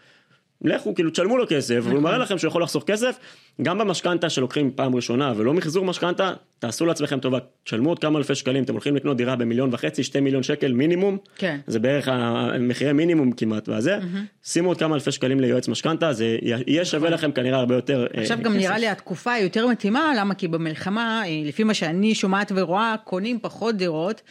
[0.64, 2.03] לכו, כאילו תשלמו לו כסף, והוא נכון.
[2.03, 3.16] מראה לכם שהוא יכול לחסוך כסף,
[3.62, 8.36] גם במשכנתה שלוקחים פעם ראשונה ולא מחזור משכנתה, תעשו לעצמכם טובה, תשלמו עוד כמה אלפי
[8.36, 11.59] שקלים, אתם הולכים לקנות דירה במיליון וחצי, שתי מיליון שקל מינימום, כן.
[11.68, 13.99] זה בערך המחירי מינימום כמעט, והזה,
[14.43, 18.22] שימו עוד כמה אלפי שקלים ליועץ משכנתה, זה יהיה שווה לכם כנראה הרבה יותר אה,
[18.22, 18.57] עכשיו גם.
[18.57, 20.36] נראה לי התקופה יותר מתאימה, למה?
[20.36, 24.22] כי במלחמה, אה, לפי מה שאני שומעת ורואה, קונים פחות דירות.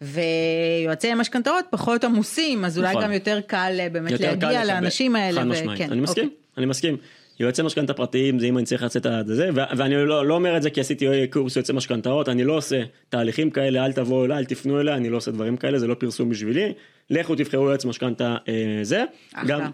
[0.00, 3.02] ויועצי המשכנתאות פחות עמוסים, אז אולי נכון.
[3.02, 4.74] גם יותר קל אה, באמת יותר קל להגיע לקבל.
[4.74, 5.40] לאנשים האלה.
[5.40, 6.38] חד משמעית, כן, אני מסכים, אוקיי.
[6.56, 6.96] אני מסכים.
[7.40, 10.62] יועצי משכנתה פרטיים זה אם אני צריך לצאת עד זה, ואני לא, לא אומר את
[10.62, 14.44] זה כי עשיתי קורס יועצי משכנתאות, אני לא עושה תהליכים כאלה, אל תבואו אליי, אל
[14.44, 16.72] תפנו אליי, אני לא עושה דברים כאלה, זה לא פרסום בשבילי,
[17.10, 19.04] לכו תבחרו יועץ משכנתה אה, זה.
[19.34, 19.48] אחלה.
[19.48, 19.70] גם,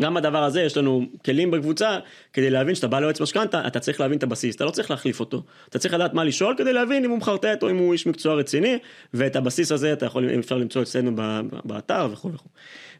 [0.00, 1.98] גם בדבר הזה יש לנו כלים בקבוצה
[2.32, 5.20] כדי להבין שאתה בא ליועץ משכנתה אתה צריך להבין את הבסיס אתה לא צריך להחליף
[5.20, 8.06] אותו אתה צריך לדעת מה לשאול כדי להבין אם הוא מחרטט או אם הוא איש
[8.06, 8.78] מקצוע רציני
[9.14, 11.12] ואת הבסיס הזה אתה יכול אם אפשר למצוא אצלנו
[11.64, 12.48] באתר וכו' וכו'.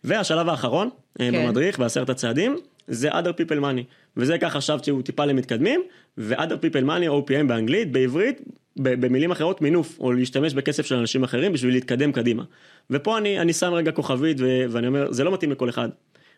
[0.04, 0.88] והשלב האחרון
[1.18, 1.32] כן.
[1.32, 1.46] כן.
[1.46, 2.56] במדריך בעשרת הצעדים
[2.88, 3.82] זה other people money
[4.16, 5.82] וזה ככה חשבתי שהוא טיפה למתקדמים
[6.18, 8.40] ו-other people money OPM באנגלית בעברית
[8.76, 12.42] במילים אחרות מינוף או להשתמש בכסף של אנשים אחרים בשביל להתקדם קדימה
[12.90, 15.88] ופה אני אני שם רגע כוכבית ו- ואני אומר זה לא מתאים לכל אחד.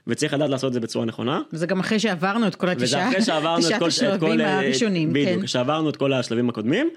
[0.07, 1.41] וצריך לדעת לעשות את זה בצורה נכונה.
[1.53, 4.21] וזה גם אחרי שעברנו את כל וזה התשעה, אחרי שעברנו את תשעת כל, את השלבים
[4.21, 5.47] כל אה, הראשונים, בדיוק, כן.
[5.47, 6.91] שעברנו את כל השלבים הקודמים,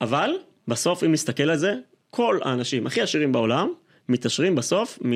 [0.00, 0.30] אבל
[0.68, 1.74] בסוף אם נסתכל על זה,
[2.10, 3.68] כל האנשים הכי עשירים בעולם,
[4.08, 5.08] מתעשרים בסוף אה,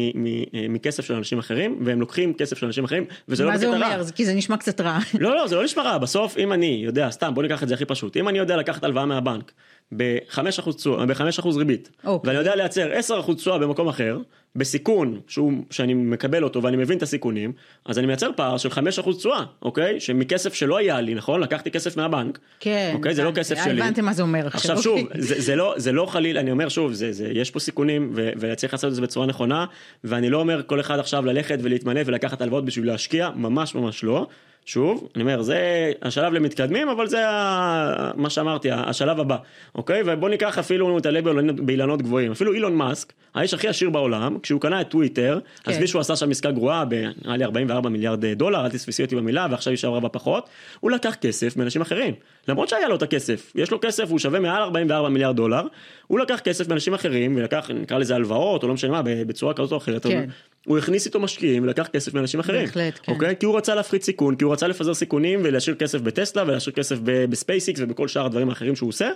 [0.68, 3.78] מכסף של אנשים אחרים, והם לוקחים כסף של אנשים אחרים, וזה לא מה זה בקטע
[3.78, 3.86] רע.
[3.92, 4.02] אומר?
[4.02, 4.98] זה- כי זה נשמע קצת רע.
[5.20, 7.74] לא, לא, זה לא נשמע רע, בסוף אם אני יודע, סתם בוא ניקח את זה
[7.74, 9.52] הכי פשוט, אם אני יודע לקחת הלוואה מהבנק
[9.96, 12.28] ב-5% תשואה, ב-5% ריבית, אוקיי.
[12.28, 12.92] ואני יודע לייצר
[13.28, 14.18] 10% תשואה במקום אחר,
[14.56, 17.52] בסיכון שהוא, שאני מקבל אותו ואני מבין את הסיכונים,
[17.84, 20.00] אז אני מייצר פער של 5% תשואה, אוקיי?
[20.00, 21.40] שמכסף שלא היה לי, נכון?
[21.40, 22.92] לקחתי כסף מהבנק, כן.
[22.94, 23.14] אוקיי?
[23.14, 23.30] זה לא.
[23.30, 23.82] כסף שלי.
[23.82, 24.58] הבנתם מה זה אומר עכשיו.
[24.58, 25.22] עכשיו שוב, אוקיי.
[25.22, 28.30] זה, זה, לא, זה לא חלילה, אני אומר שוב, זה, זה, יש פה סיכונים ו,
[28.36, 29.66] וצריך לעשות את זה בצורה נכונה,
[30.04, 34.26] ואני לא אומר כל אחד עכשיו ללכת ולהתמנף ולקחת הלוואות בשביל להשקיע, ממש ממש לא.
[34.68, 35.58] שוב, אני אומר, זה
[36.02, 39.36] השלב למתקדמים, אבל זה ה- מה שאמרתי, השלב הבא,
[39.74, 40.02] אוקיי?
[40.06, 44.60] ובוא ניקח אפילו, נתעלה באילנות- באילנות גבוהים, אפילו אילון מאסק, האיש הכי עשיר בעולם, כשהוא
[44.60, 45.80] קנה את טוויטר, אז כן.
[45.80, 46.84] מישהו עשה שם עסקה גרועה,
[47.24, 50.48] נראה לי 44 מיליארד דולר, אל תספסי אותי במילה, ועכשיו היא שעברה בפחות,
[50.80, 52.14] הוא לקח כסף מאנשים אחרים,
[52.48, 55.62] למרות שהיה לו את הכסף, יש לו כסף, הוא שווה מעל 44 מיליארד דולר,
[56.06, 59.72] הוא לקח כסף מאנשים אחרים, ולקח, נקרא לזה הלוואות, או לא משנה מה, בצורה כזאת
[59.72, 60.28] או אחרת, כן.
[60.66, 63.12] הוא הכניס איתו משקיעים ולקח כסף מאנשים אחרים, בהחלט, כן.
[63.12, 63.36] אוקיי?
[63.36, 66.96] כי הוא רצה להפחית סיכון, כי הוא רצה לפזר סיכונים ולהשאיר כסף בטסלה ולהשאיר כסף
[67.02, 69.10] בספייסיקס ובכל שאר הדברים האחרים שהוא עושה,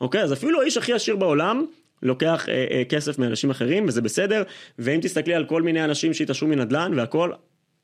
[0.00, 0.22] אוקיי?
[0.22, 1.64] אז אפילו האיש הכי עשיר בעולם
[2.02, 4.42] לוקח אה, אה, כסף מאנשים אחרים וזה בסדר,
[4.78, 7.30] ואם תסתכלי על כל מיני אנשים שהתעשרו מנדל"ן והכל,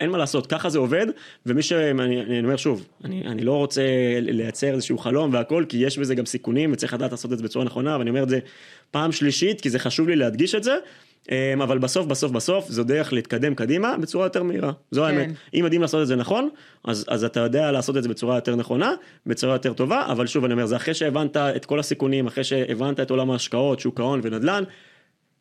[0.05, 1.07] אין מה לעשות, ככה זה עובד,
[1.47, 1.73] ומי ש...
[1.73, 3.83] אני, אני אומר שוב, אני, אני לא רוצה
[4.21, 7.65] לייצר איזשהו חלום והכל, כי יש בזה גם סיכונים וצריך לדעת לעשות את זה בצורה
[7.65, 8.39] נכונה, ואני אומר את זה
[8.91, 10.77] פעם שלישית, כי זה חשוב לי להדגיש את זה,
[11.31, 15.07] אמ, אבל בסוף בסוף בסוף זו דרך להתקדם קדימה בצורה יותר מהירה, זו כן.
[15.07, 15.31] האמת.
[15.55, 16.49] אם יודעים לעשות את זה נכון,
[16.85, 18.95] אז, אז אתה יודע לעשות את זה בצורה יותר נכונה,
[19.27, 23.01] בצורה יותר טובה, אבל שוב אני אומר, זה אחרי שהבנת את כל הסיכונים, אחרי שהבנת
[23.01, 24.65] את עולם ההשקעות, שוק ההון ונדל"ן,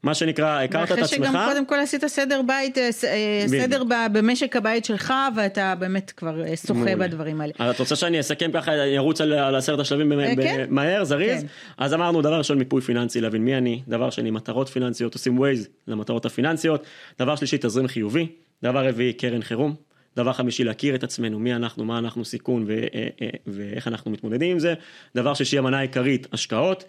[0.04, 1.30] מה שנקרא, הכרת את ואחרי עצמך.
[1.30, 3.46] שגם קודם כל עשית סדר בית, אה, אה.
[3.48, 3.84] סדר
[4.14, 6.96] במשק הבית שלך, ואתה באמת כבר אה, שוחה.
[6.96, 7.54] בדברים האלה.
[7.60, 10.66] אז את רוצה שאני אסכם ככה, אני ארוץ על, על עשרת השלבים כן.
[10.70, 11.42] מהר, זריז?
[11.42, 11.48] כן.
[11.78, 15.68] אז אמרנו, דבר ראשון, מיפוי פיננסי, להבין מי אני, דבר שני, מטרות פיננסיות, עושים ווייז
[15.88, 16.86] למטרות הפיננסיות,
[17.20, 18.28] דבר שלישי, תזרים חיובי,
[18.64, 19.76] דבר רביעי, קרן חירום,
[20.16, 22.68] דבר חמישי, להכיר את עצמנו, מי אנחנו, מה אנחנו סיכון
[23.48, 24.74] ואיך אנחנו מתמודדים עם זה,
[25.16, 26.84] דבר שישי, המנה העיקרית, השקעות,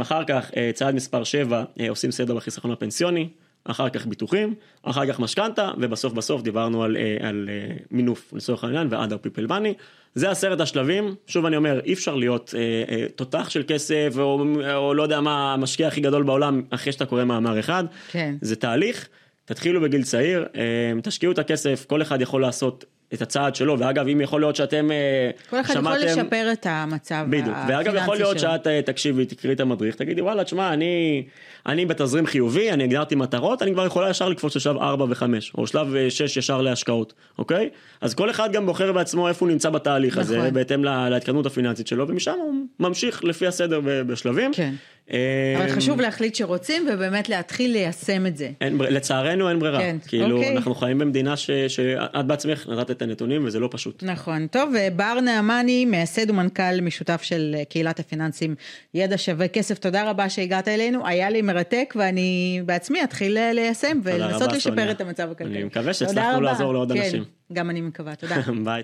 [0.00, 3.28] אחר כך, אה, צעד מספר 7, עושים סדר בחיסכון הפנסיוני,
[3.64, 8.64] אחר כך ביטוחים, אחר כך משכנתה, ובסוף בסוף דיברנו על, אה, על אה, מינוף לצורך
[8.64, 9.82] העניין ו-other people money.
[10.14, 14.44] זה עשרת השלבים, שוב אני אומר, אי אפשר להיות אה, אה, תותח של כסף, או,
[14.74, 17.84] או לא יודע מה, המשקיע הכי גדול בעולם, אחרי שאתה קורא מאמר אחד.
[18.10, 18.34] כן.
[18.40, 19.08] זה תהליך,
[19.44, 22.84] תתחילו בגיל צעיר, אה, תשקיעו את הכסף, כל אחד יכול לעשות
[23.14, 27.26] את הצעד שלו, ואגב, אם יכול להיות שאתם אה, כל אחד יכול לשפר את המצב
[27.30, 28.38] בדיוק, ואגב יכול להיות.
[28.38, 31.24] שאת אה, תקשיבי, תקראי את המדריך, תגידי וואלה, תשמע, אני,
[31.66, 35.22] אני בתזרים חיובי, אני הגדרתי מטרות, אני כבר יכולה ישר לקפוץ לשלב 4 ו-5,
[35.58, 37.68] או שלב 6 ישר להשקעות, אוקיי?
[38.00, 40.54] אז כל אחד גם בוחר בעצמו איפה הוא נמצא בתהליך הזה, נכון.
[40.54, 44.50] בהתאם לה- להתקדמות הפיננסית שלו, ומשם הוא ממשיך לפי הסדר בשלבים.
[44.54, 44.74] כן.
[45.12, 48.50] אה, אבל חשוב להחליט שרוצים ובאמת להתחיל ליישם את זה.
[48.60, 50.56] אין, לצערנו אין ברירה, כן, כאילו אוקיי.
[50.56, 54.02] אנחנו חיים במדינה ש- שאת בעצמך נתת את הנתונים וזה לא פשוט.
[54.02, 58.54] נכון, טוב, בר נעמני, מייסד ומנכ"ל משותף של אה, קהילת הפיננסים
[58.94, 64.00] ידע שווה כסף, תודה רבה שהגעת אלינו, היה לי מרתק ואני בעצמי אתחיל אה, ליישם
[64.02, 64.90] ולנסות לשפר.
[64.90, 65.56] את המצב הכלכלי.
[65.56, 66.40] אני מקווה שהצלחנו.
[66.40, 67.24] לעזור לעוד כן, אנשים.
[67.52, 68.36] גם אני מקווה, תודה.
[68.64, 68.82] ביי.